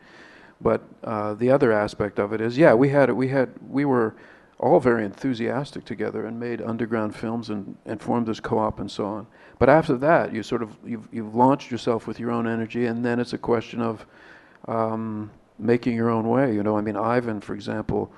[0.59, 4.15] But uh, the other aspect of it is, yeah, we had we had we were
[4.59, 9.05] all very enthusiastic together and made underground films and, and formed this co-op and so
[9.05, 9.27] on.
[9.59, 13.05] But after that, you sort of you've, you've launched yourself with your own energy, and
[13.05, 14.05] then it's a question of
[14.67, 16.53] um, making your own way.
[16.53, 18.11] You know, I mean, Ivan, for example,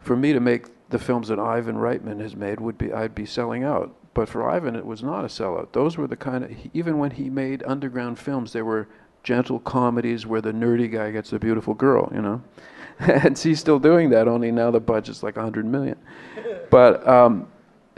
[0.00, 3.24] for me to make the films that Ivan Reitman has made would be I'd be
[3.24, 3.94] selling out.
[4.12, 5.72] But for Ivan, it was not a sellout.
[5.72, 8.88] Those were the kind of even when he made underground films, they were
[9.22, 12.10] gentle comedies where the nerdy guy gets the beautiful girl.
[12.12, 12.42] You know,
[12.98, 14.28] and he's still doing that.
[14.28, 15.98] Only now the budget's like a hundred million.
[16.70, 17.48] But um,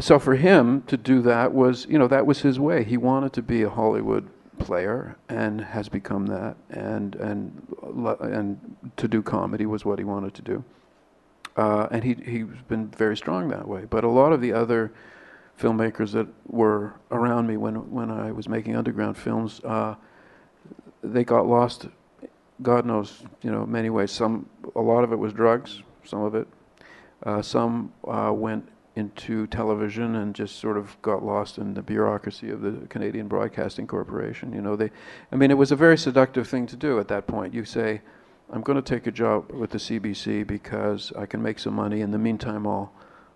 [0.01, 2.85] so for him to do that was, you know, that was his way.
[2.85, 7.67] He wanted to be a Hollywood player and has become that and and
[8.21, 10.65] and to do comedy was what he wanted to do
[11.57, 14.93] uh, and he he's been very strong that way but a lot of the other
[15.59, 19.95] filmmakers that were around me when when I was making underground films uh,
[21.03, 21.87] they got lost
[22.63, 26.35] God knows you know many ways some a lot of it was drugs some of
[26.35, 26.49] it
[27.25, 32.51] uh, some uh, went into television and just sort of got lost in the bureaucracy
[32.51, 34.53] of the Canadian Broadcasting Corporation.
[34.53, 34.91] You know, they,
[35.31, 37.55] I mean, it was a very seductive thing to do at that point.
[37.55, 38.03] You say,
[38.51, 42.03] I'm going to take a job with the CBC because I can make some money.
[42.03, 42.93] In the meantime, I'll,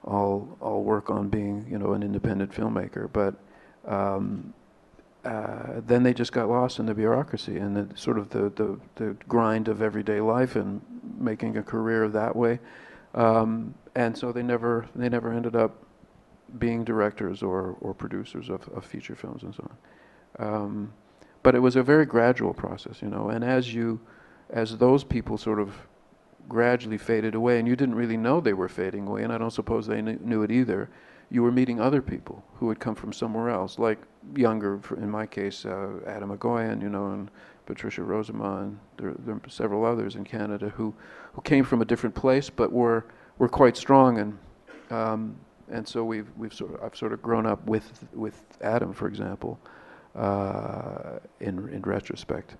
[0.07, 3.11] I'll, I'll work on being, you know, an independent filmmaker.
[3.13, 3.35] But
[3.87, 4.55] um,
[5.25, 8.79] uh, then they just got lost in the bureaucracy and the sort of the, the,
[8.95, 10.81] the grind of everyday life and
[11.19, 12.61] making a career that way.
[13.15, 15.83] Um, and so they never they never ended up
[16.59, 19.71] being directors or, or producers of, of feature films and so
[20.39, 20.55] on.
[20.55, 20.93] Um,
[21.43, 23.31] but it was a very gradual process, you know.
[23.31, 24.01] And as you,
[24.51, 25.75] as those people sort of
[26.49, 29.53] gradually faded away, and you didn't really know they were fading away, and I don't
[29.53, 30.89] suppose they kn- knew it either.
[31.31, 33.99] You were meeting other people who had come from somewhere else, like
[34.37, 37.31] younger, in my case, uh, Atom Egoyan, you know, and
[37.67, 40.95] Patricia Rozema, there, there are several others in Canada who,
[41.33, 43.05] who came from a different place, but were
[43.39, 44.39] were quite strong, and
[44.91, 45.37] um,
[45.69, 49.09] and so we've we've sort of I've sort of grown up with with Atom, for
[49.09, 49.59] example,
[50.15, 52.57] uh, in in retrospect,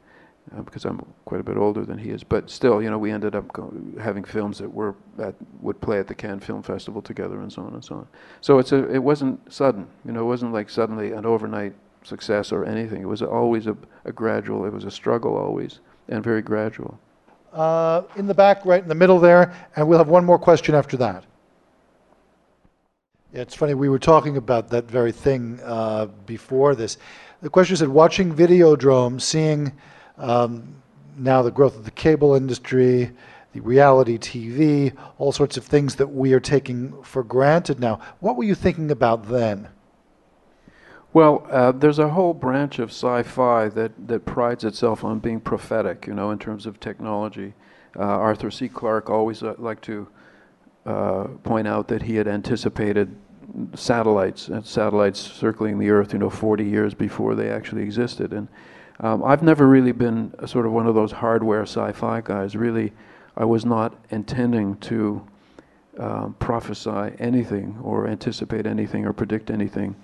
[0.55, 2.23] uh, because I'm quite a bit older than he is.
[2.23, 3.45] But still, you know, we ended up
[4.01, 7.63] having films that were that would play at the Cannes Film Festival together, and so
[7.63, 8.09] on and so on.
[8.41, 11.75] So it's a it wasn't sudden, you know, it wasn't like suddenly an overnight
[12.05, 13.03] success or anything.
[13.03, 14.65] It was always a, a gradual.
[14.67, 16.99] It was a struggle always, and very gradual
[17.57, 20.75] uh, in the back, right in the middle there, and we'll have one more question
[20.75, 21.25] after that.
[23.33, 26.99] Yeah, it's funny, we were talking about that very thing uh, before this.
[27.43, 29.73] The question said, watching Videodrome, seeing
[30.19, 30.77] um,
[31.17, 33.11] now the growth of the cable industry,
[33.53, 38.01] the reality TV, all sorts of things that we are taking for granted now.
[38.21, 39.69] What were you thinking about then?
[41.13, 46.07] Well, uh, there's a whole branch of sci-fi that, that prides itself on being prophetic,
[46.07, 47.55] you know, in terms of technology.
[47.99, 48.69] Uh, Arthur C.
[48.69, 50.07] Clarke always uh, liked to
[50.85, 53.17] uh, point out that he had anticipated
[53.75, 58.35] satellites and satellites circling the Earth, you know, 40 years before they actually existed.
[58.35, 58.49] And
[59.01, 62.57] um, I've never really been sort of one of those hardware sci-fi guys.
[62.57, 62.93] Really,
[63.37, 65.27] I was not intending to
[65.99, 69.97] um, prophesy anything or anticipate anything or predict anything.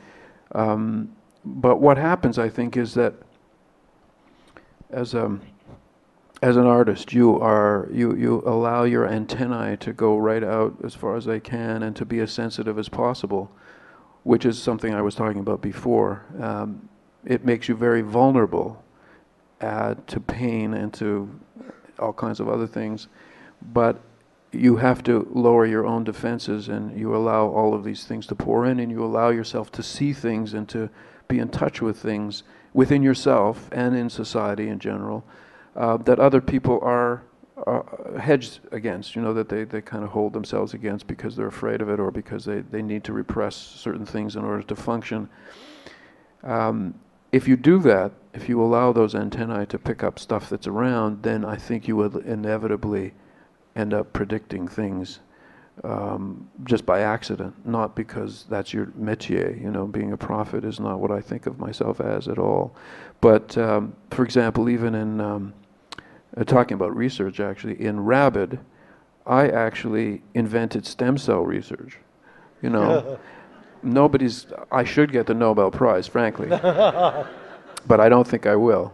[0.55, 1.15] Um,
[1.45, 3.15] but what happens, I think, is that
[4.91, 5.39] as a
[6.43, 10.95] as an artist, you are you you allow your antennae to go right out as
[10.95, 13.51] far as they can, and to be as sensitive as possible,
[14.23, 16.25] which is something I was talking about before.
[16.41, 16.89] Um,
[17.25, 18.83] it makes you very vulnerable
[19.61, 21.29] uh, to pain and to
[21.99, 23.09] all kinds of other things,
[23.73, 24.01] but
[24.51, 28.35] you have to lower your own defenses and you allow all of these things to
[28.35, 30.91] pour in and you allow yourself to see things and to
[31.29, 32.43] be in touch with things
[32.75, 35.25] within yourself and in society in general
[35.77, 37.23] uh, that other people are
[37.67, 41.47] uh, hedged against, you know, that they, they kind of hold themselves against because they're
[41.47, 44.75] afraid of it or because they, they need to repress certain things in order to
[44.75, 45.29] function.
[46.43, 46.95] Um,
[47.33, 51.23] if you do that, if you allow those antennae to pick up stuff that's around,
[51.23, 53.13] then I think you will inevitably
[53.75, 55.21] end up predicting things
[55.85, 59.61] um, just by accident, not because that's your métier.
[59.61, 62.75] You know, being a prophet is not what I think of myself as at all.
[63.21, 65.55] But um, for example, even in um,
[66.37, 68.61] uh, talking about research, actually in Rabid,
[69.27, 71.99] I actually invented stem cell research.
[72.61, 73.19] You know,
[73.83, 74.47] nobody's.
[74.71, 76.49] I should get the Nobel Prize, frankly.
[77.87, 78.93] but I don't think I will.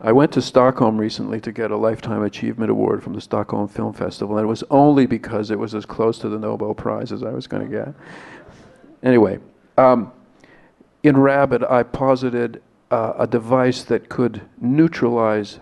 [0.00, 3.92] I went to Stockholm recently to get a Lifetime Achievement Award from the Stockholm Film
[3.92, 7.22] Festival, and it was only because it was as close to the Nobel Prize as
[7.22, 7.94] I was going to get.
[9.02, 9.38] Anyway,
[9.78, 10.12] um,
[11.02, 15.60] in Rabid, I posited uh, a device that could neutralize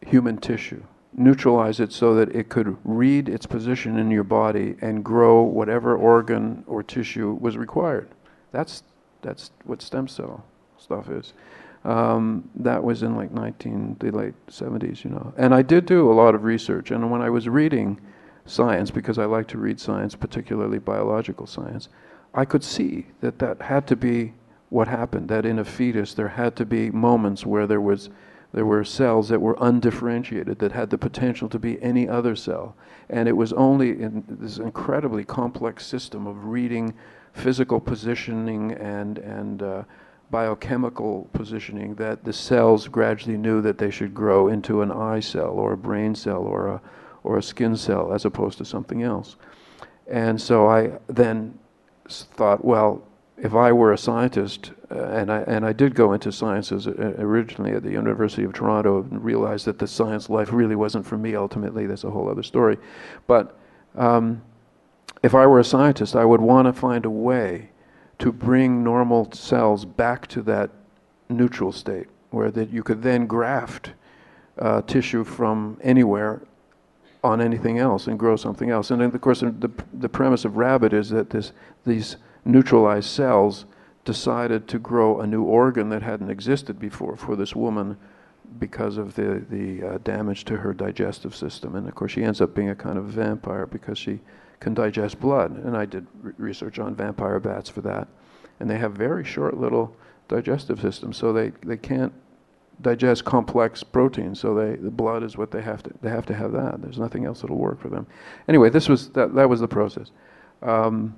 [0.00, 0.82] human tissue,
[1.14, 5.96] neutralize it so that it could read its position in your body and grow whatever
[5.96, 8.08] organ or tissue was required.
[8.50, 8.82] That's,
[9.20, 10.44] that's what stem cell
[10.78, 11.34] stuff is.
[11.84, 15.34] Um, that was in like 19, the late 70s, you know.
[15.36, 16.90] And I did do a lot of research.
[16.90, 18.00] And when I was reading
[18.46, 21.88] science, because I like to read science, particularly biological science,
[22.34, 24.32] I could see that that had to be
[24.70, 25.28] what happened.
[25.28, 28.10] That in a fetus there had to be moments where there was
[28.52, 32.76] there were cells that were undifferentiated that had the potential to be any other cell,
[33.08, 36.94] and it was only in this incredibly complex system of reading
[37.32, 39.82] physical positioning and and uh,
[40.30, 45.50] biochemical positioning that the cells gradually knew that they should grow into an eye cell
[45.50, 46.80] or a brain cell or a
[47.24, 49.36] or a skin cell as opposed to something else.
[50.08, 51.58] And so I then
[52.08, 53.06] thought, well,
[53.42, 56.92] if I were a scientist, uh, and I and I did go into sciences uh,
[57.18, 61.18] originally at the University of Toronto, and realized that the science life really wasn't for
[61.18, 61.34] me.
[61.34, 62.78] Ultimately, that's a whole other story.
[63.26, 63.58] But
[63.96, 64.42] um,
[65.24, 67.70] if I were a scientist, I would want to find a way
[68.20, 70.70] to bring normal cells back to that
[71.28, 73.90] neutral state, where that you could then graft
[74.58, 76.42] uh, tissue from anywhere
[77.24, 78.92] on anything else and grow something else.
[78.92, 81.52] And of course, the, the premise of Rabid is that this,
[81.84, 83.66] these neutralized cells
[84.04, 87.96] decided to grow a new organ that hadn't existed before for this woman
[88.58, 91.76] because of the, the uh, damage to her digestive system.
[91.76, 94.20] And of course, she ends up being a kind of vampire because she
[94.60, 95.52] can digest blood.
[95.52, 98.08] And I did re- research on vampire bats for that.
[98.60, 99.96] And they have very short little
[100.28, 102.12] digestive systems, so they, they can't
[102.80, 104.40] digest complex proteins.
[104.40, 106.80] So they, the blood is what they have to they have to have that.
[106.80, 108.06] There's nothing else that'll work for them.
[108.48, 110.10] Anyway, this was that that was the process.
[110.62, 111.16] Um,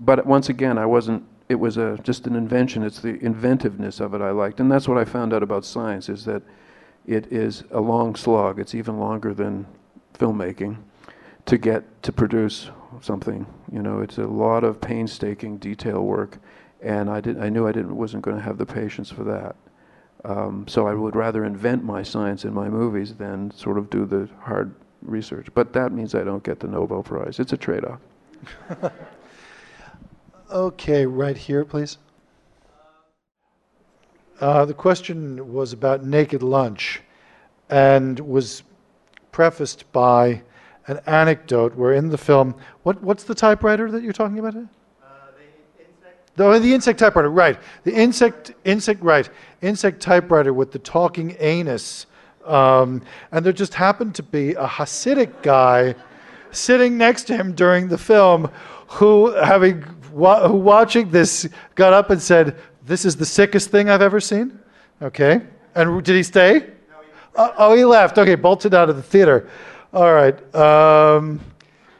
[0.00, 1.24] but once again, I wasn't.
[1.48, 2.82] It was a just an invention.
[2.82, 6.08] It's the inventiveness of it I liked, and that's what I found out about science
[6.08, 6.42] is that
[7.06, 8.58] it is a long slog.
[8.58, 9.66] It's even longer than
[10.14, 10.78] filmmaking
[11.46, 12.70] to get to produce
[13.00, 13.46] something.
[13.70, 16.38] You know, it's a lot of painstaking detail work,
[16.80, 19.56] and I did I knew I didn't wasn't going to have the patience for that.
[20.24, 24.06] Um, so I would rather invent my science in my movies than sort of do
[24.06, 25.48] the hard research.
[25.52, 27.38] But that means I don't get the Nobel Prize.
[27.38, 28.00] It's a trade-off.
[30.50, 31.98] okay, right here, please.
[34.40, 37.00] Uh, the question was about Naked Lunch
[37.70, 38.62] and was
[39.32, 40.42] prefaced by
[40.86, 44.54] an anecdote where in the film, what, what's the typewriter that you're talking about?
[44.56, 44.60] Uh,
[45.76, 46.36] the insect.
[46.36, 47.58] The, the insect typewriter, right.
[47.84, 49.28] The insect, insect, right.
[49.62, 52.06] Insect typewriter with the talking anus.
[52.44, 55.94] Um, and there just happened to be a Hasidic guy
[56.50, 58.50] sitting next to him during the film
[58.88, 59.84] who, having
[60.14, 62.56] wa- who watching this, got up and said,
[62.86, 64.58] This is the sickest thing I've ever seen.
[65.02, 65.42] Okay.
[65.74, 66.52] And did he stay?
[66.60, 68.16] No, he uh, oh, he left.
[68.16, 69.48] Okay, bolted out of the theater.
[69.92, 70.36] All right.
[70.54, 71.40] Um,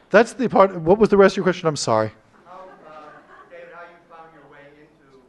[0.09, 0.75] that's the part.
[0.79, 1.67] What was the rest of your question?
[1.67, 2.11] I'm sorry.
[2.45, 3.11] How, uh,
[3.51, 5.19] David, how you found your way into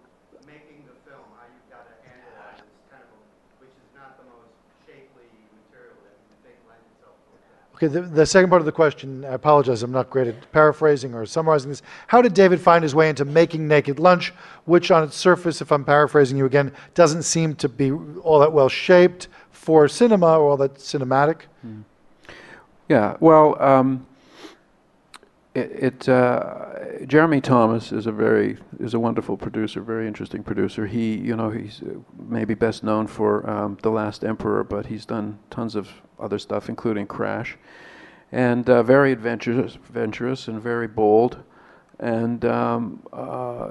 [0.47, 1.27] making the film?
[1.35, 3.19] How you got to analyze this kind of, a,
[3.59, 4.55] which is not the most
[4.87, 5.27] shapely
[5.59, 7.66] material that you think lends itself to that.
[7.77, 11.13] Okay, the, the second part of the question, I apologize, I'm not great at paraphrasing
[11.13, 11.83] or summarizing this.
[12.07, 14.33] How did David find his way into making Naked Lunch,
[14.65, 18.51] which on its surface, if I'm paraphrasing you again, doesn't seem to be all that
[18.51, 21.41] well shaped for cinema or all that cinematic?
[21.67, 21.85] Mm.
[22.89, 24.07] Yeah, well, um,
[25.55, 30.87] it, it uh, Jeremy Thomas is a very is a wonderful producer, very interesting producer.
[30.87, 35.05] He, you know, he's uh, maybe best known for um, The Last Emperor, but he's
[35.05, 37.57] done tons of other stuff, including Crash,
[38.33, 41.43] and uh, very adventurous, adventurous and very bold.
[41.99, 43.71] And um, uh,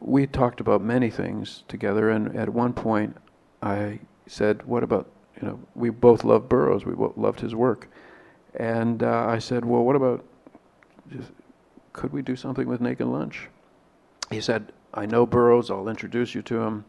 [0.00, 2.10] we talked about many things together.
[2.10, 3.16] And at one point,
[3.62, 5.06] I said, "What about
[5.40, 5.60] you know?
[5.74, 6.84] We both loved Burroughs.
[6.84, 7.88] We loved his work."
[8.54, 10.24] And uh, I said, well, what about,
[11.10, 11.30] just,
[11.92, 13.48] could we do something with Naked Lunch?
[14.30, 16.84] He said, I know Burroughs, I'll introduce you to him.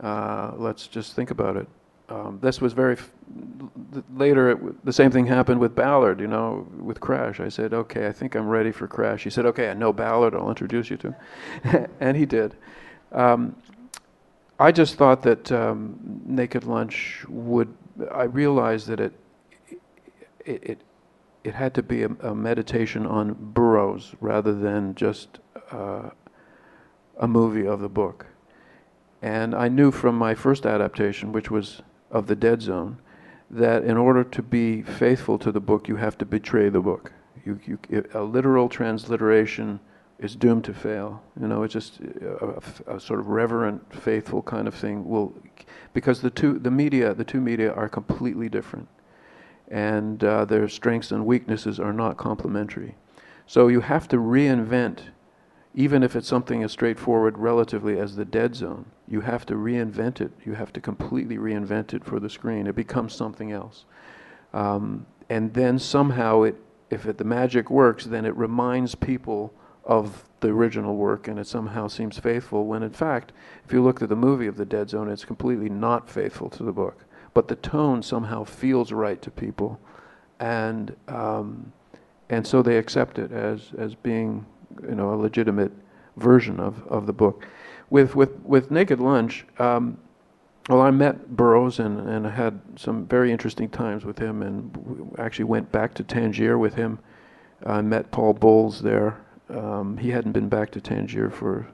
[0.00, 1.68] Uh, let's just think about it.
[2.08, 3.10] Um, this was very, f-
[4.14, 7.38] later, it, the same thing happened with Ballard, you know, with Crash.
[7.38, 9.24] I said, okay, I think I'm ready for Crash.
[9.24, 11.14] He said, okay, I know Ballard, I'll introduce you to
[11.62, 11.86] him.
[12.00, 12.56] and he did.
[13.12, 13.56] Um,
[14.58, 17.72] I just thought that um, Naked Lunch would,
[18.10, 19.12] I realized that it,
[20.44, 20.80] it, it
[21.44, 25.38] it had to be a, a meditation on Burroughs rather than just
[25.70, 26.10] uh,
[27.18, 28.26] a movie of the book.
[29.22, 32.98] And I knew from my first adaptation, which was of The Dead Zone,
[33.50, 37.12] that in order to be faithful to the book, you have to betray the book.
[37.44, 37.78] You, you,
[38.14, 39.80] a literal transliteration
[40.18, 41.22] is doomed to fail.
[41.40, 45.08] You know, it's just a, a, a, sort of reverent, faithful kind of thing.
[45.08, 45.32] Will,
[45.92, 48.88] because the two, the media, the two media are completely different,
[49.68, 52.96] and uh, their strengths and weaknesses are not complementary.
[53.46, 54.98] So you have to reinvent,
[55.78, 58.84] even if it's something as straightforward relatively as the dead zone.
[59.06, 60.32] You have to reinvent it.
[60.44, 62.66] You have to completely reinvent it for the screen.
[62.66, 63.84] It becomes something else,
[64.52, 66.56] um, and then somehow it,
[66.90, 69.54] if it, the magic works, then it reminds people
[69.84, 73.32] of the original work and it somehow seems faithful when in fact
[73.64, 76.62] if you look at the movie of the dead zone it's completely not faithful to
[76.62, 79.80] the book but the tone somehow feels right to people
[80.38, 81.72] and um,
[82.28, 84.44] and so they accept it as as being
[84.82, 85.72] you know a legitimate
[86.16, 87.46] version of, of the book
[87.90, 89.98] with with with naked lunch um,
[90.68, 95.16] well, I met Burroughs and, and I had some very interesting times with him, and
[95.18, 96.98] actually went back to Tangier with him.
[97.64, 99.18] I met Paul Bowles there,
[99.50, 101.66] um, he hadn't been back to Tangier for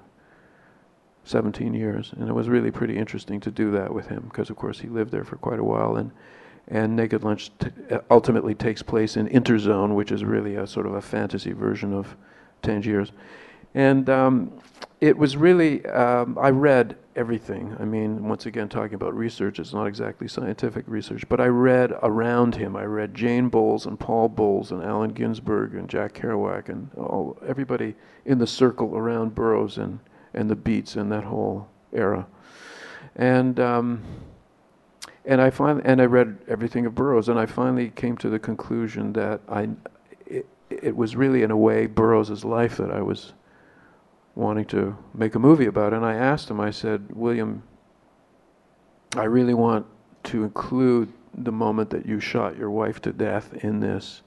[1.24, 4.56] 17 years, and it was really pretty interesting to do that with him because, of
[4.56, 5.96] course, he lived there for quite a while.
[5.96, 6.10] And
[6.66, 7.50] and Naked Lunch
[8.10, 12.16] ultimately takes place in Interzone, which is really a sort of a fantasy version of
[12.64, 13.12] Tangiers.
[13.74, 14.52] And um,
[15.00, 17.76] it was really, um, I read everything.
[17.78, 21.92] I mean, once again, talking about research, it's not exactly scientific research, but I read
[22.02, 22.76] around him.
[22.76, 27.38] I read Jane Bowles and Paul Bowles and Allen Ginsberg and Jack Kerouac and all
[27.46, 27.94] everybody
[28.24, 29.98] in the circle around Burroughs and,
[30.32, 32.26] and the Beats and that whole era.
[33.16, 34.02] And um,
[35.24, 38.38] and I finally and I read everything of Burroughs, and I finally came to the
[38.38, 39.68] conclusion that I
[40.82, 43.32] it, was really in a way Burroughs' life that I was
[44.34, 45.92] wanting to make a movie about.
[45.92, 47.62] And I asked him, I said, William,
[49.16, 49.86] I really want
[50.24, 54.22] to include the moment that you shot your wife to death in this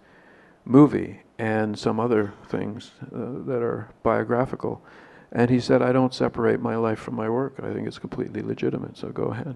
[0.66, 4.84] movie and some other things uh, that are biographical.
[5.32, 7.56] And he said, I don't separate my life from my work.
[7.62, 9.56] I think it's completely legitimate, so go ahead.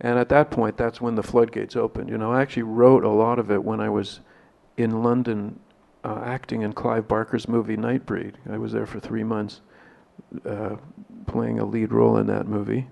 [0.00, 2.10] And at that point, that's when the floodgates opened.
[2.10, 4.20] You know, I actually wrote a lot of it when I was
[4.76, 5.58] in London
[6.06, 8.34] uh, acting in Clive Barker's movie Nightbreed.
[8.48, 9.60] I was there for three months,
[10.44, 10.76] uh,
[11.26, 12.86] playing a lead role in that movie,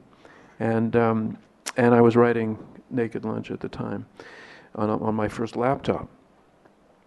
[0.59, 1.39] and um,
[1.77, 2.59] and I was writing
[2.91, 4.07] Naked Lunch at the time
[4.75, 6.09] on on my first laptop.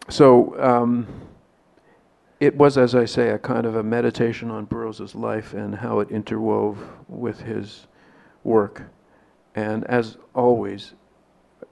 [0.10, 1.06] So um,
[2.40, 6.00] it was, as I say, a kind of a meditation on Burroughs' life and how
[6.00, 6.78] it interwove
[7.10, 7.88] with his
[8.46, 8.84] work.
[9.56, 10.94] And as always,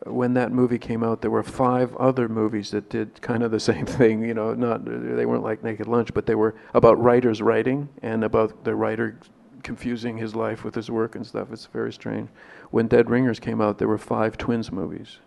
[0.05, 3.59] when that movie came out, there were five other movies that did kind of the
[3.59, 4.23] same thing.
[4.23, 8.23] You know, not they weren't like Naked Lunch, but they were about writers writing and
[8.23, 9.19] about the writer
[9.63, 11.47] confusing his life with his work and stuff.
[11.51, 12.29] It's very strange.
[12.69, 15.17] When Dead Ringers came out, there were five twins movies.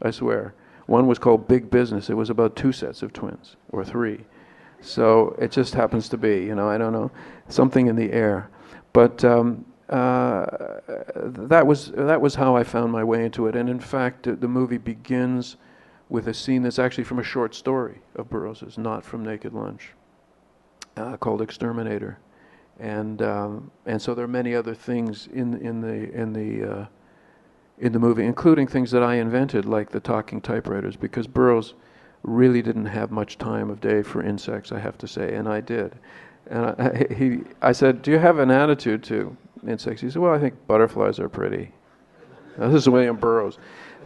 [0.00, 0.54] I swear.
[0.86, 2.08] One was called Big Business.
[2.08, 4.24] It was about two sets of twins or three.
[4.80, 7.10] So it just happens to be, you know, I don't know,
[7.48, 8.48] something in the air.
[8.92, 13.56] But um, that was that was how I found my way into it.
[13.56, 15.56] And in fact, the movie begins
[16.08, 19.92] with a scene that's actually from a short story of Burroughs's, not from Naked Lunch,
[20.96, 22.18] uh, called Exterminator.
[22.78, 26.86] And um, and so there are many other things in in the in the uh,
[27.78, 31.74] in the movie, including things that I invented, like the talking typewriters, because Burroughs
[32.22, 35.60] really didn't have much time of day for insects, I have to say, and I
[35.60, 35.94] did.
[36.50, 39.36] And I, he, I said, "Do you have an attitude to
[39.66, 40.00] insects.
[40.00, 41.72] He said, Well, I think butterflies are pretty.
[42.58, 43.56] This is William Burroughs.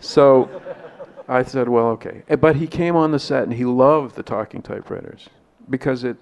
[0.01, 0.63] So
[1.27, 2.23] I said, Well, okay.
[2.39, 5.29] But he came on the set and he loved the talking typewriters
[5.71, 6.17] because it,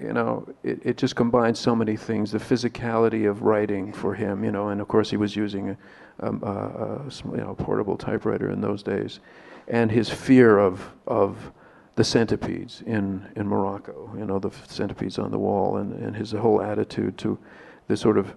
[0.00, 4.44] you know, it, it just combined so many things the physicality of writing for him,
[4.44, 8.60] you know, and of course he was using a, um, you know, portable typewriter in
[8.60, 9.20] those days,
[9.68, 11.52] and his fear of, of
[11.94, 16.32] the centipedes in, in Morocco, you know, the centipedes on the wall, and, and his
[16.32, 17.38] whole attitude to
[17.88, 18.34] the sort of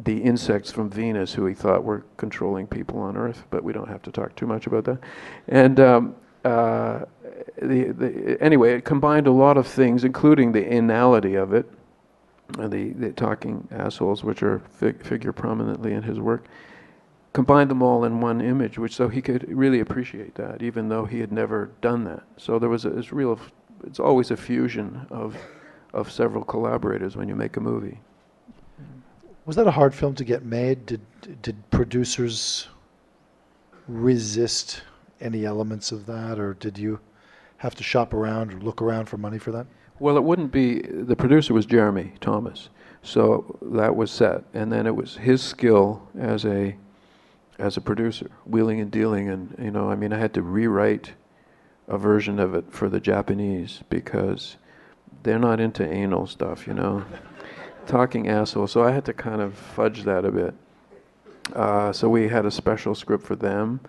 [0.00, 3.88] the insects from Venus who he thought were controlling people on Earth, but we don't
[3.88, 4.98] have to talk too much about that.
[5.48, 6.14] And um,
[6.44, 7.00] uh,
[7.60, 11.66] the, the, anyway, it combined a lot of things, including the anality of it,
[12.58, 16.46] uh, the, the talking assholes, which are fig- figure prominently in his work,
[17.32, 21.04] combined them all in one image, which so he could really appreciate that, even though
[21.04, 22.22] he had never done that.
[22.36, 23.38] So there was a it's real,
[23.84, 25.36] it's always a fusion of,
[25.92, 28.00] of several collaborators when you make a movie.
[29.48, 30.84] Was that a hard film to get made?
[30.84, 31.00] Did
[31.40, 32.68] did producers
[33.86, 34.82] resist
[35.22, 37.00] any elements of that, or did you
[37.56, 39.66] have to shop around or look around for money for that?
[39.98, 40.82] Well, it wouldn't be.
[40.82, 42.68] The producer was Jeremy Thomas,
[43.02, 46.76] So that was set, and then it was his skill as a
[47.58, 51.14] as a producer, wheeling and dealing, and you know, I mean, I had to rewrite
[51.86, 54.58] a version of it for the Japanese because
[55.22, 57.02] they're not into anal stuff, you know,
[57.88, 58.68] talking asshole.
[58.68, 60.54] So I had to kind of fudge that a bit.
[61.54, 63.80] Uh, so we had a special script for them,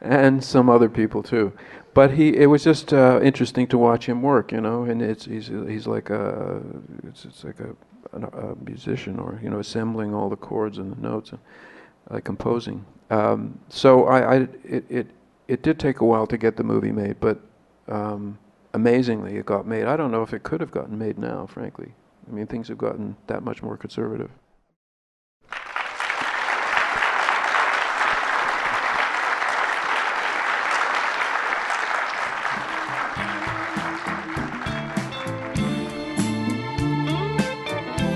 [0.00, 1.52] and some other people too.
[1.94, 4.84] But he, it was just uh, interesting to watch him work, you know.
[4.84, 6.62] And it's he's he's like a
[7.04, 7.74] it's, it's like a,
[8.12, 11.40] a, musician, or you know, assembling all the chords and the notes, and
[12.10, 12.84] uh, composing.
[13.10, 15.06] Um, so I, I it, it
[15.48, 17.40] it did take a while to get the movie made, but
[17.88, 18.38] um,
[18.74, 19.86] amazingly, it got made.
[19.86, 21.94] I don't know if it could have gotten made now, frankly.
[22.28, 24.30] I mean, things have gotten that much more conservative.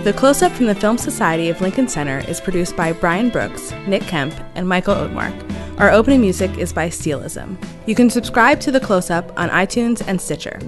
[0.04, 3.72] The close up from the Film Society of Lincoln Center is produced by Brian Brooks,
[3.86, 5.78] Nick Kemp, and Michael Odemark.
[5.78, 7.56] Our opening music is by Steelism.
[7.86, 10.58] You can subscribe to The Close Up on iTunes and Stitcher.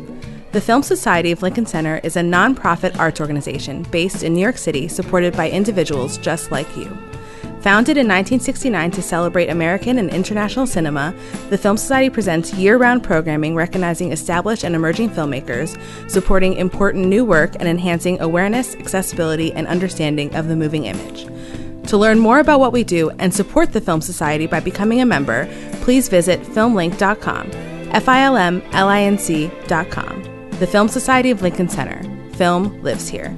[0.54, 4.56] The Film Society of Lincoln Center is a nonprofit arts organization based in New York
[4.56, 6.84] City supported by individuals just like you.
[7.62, 11.12] Founded in 1969 to celebrate American and international cinema,
[11.50, 15.76] the Film Society presents year round programming recognizing established and emerging filmmakers,
[16.08, 21.24] supporting important new work, and enhancing awareness, accessibility, and understanding of the moving image.
[21.88, 25.04] To learn more about what we do and support the Film Society by becoming a
[25.04, 25.48] member,
[25.80, 27.50] please visit filmlinc.com.
[27.90, 30.23] F I L M L I N C.com.
[30.60, 32.00] The Film Society of Lincoln Center.
[32.36, 33.34] Film lives here.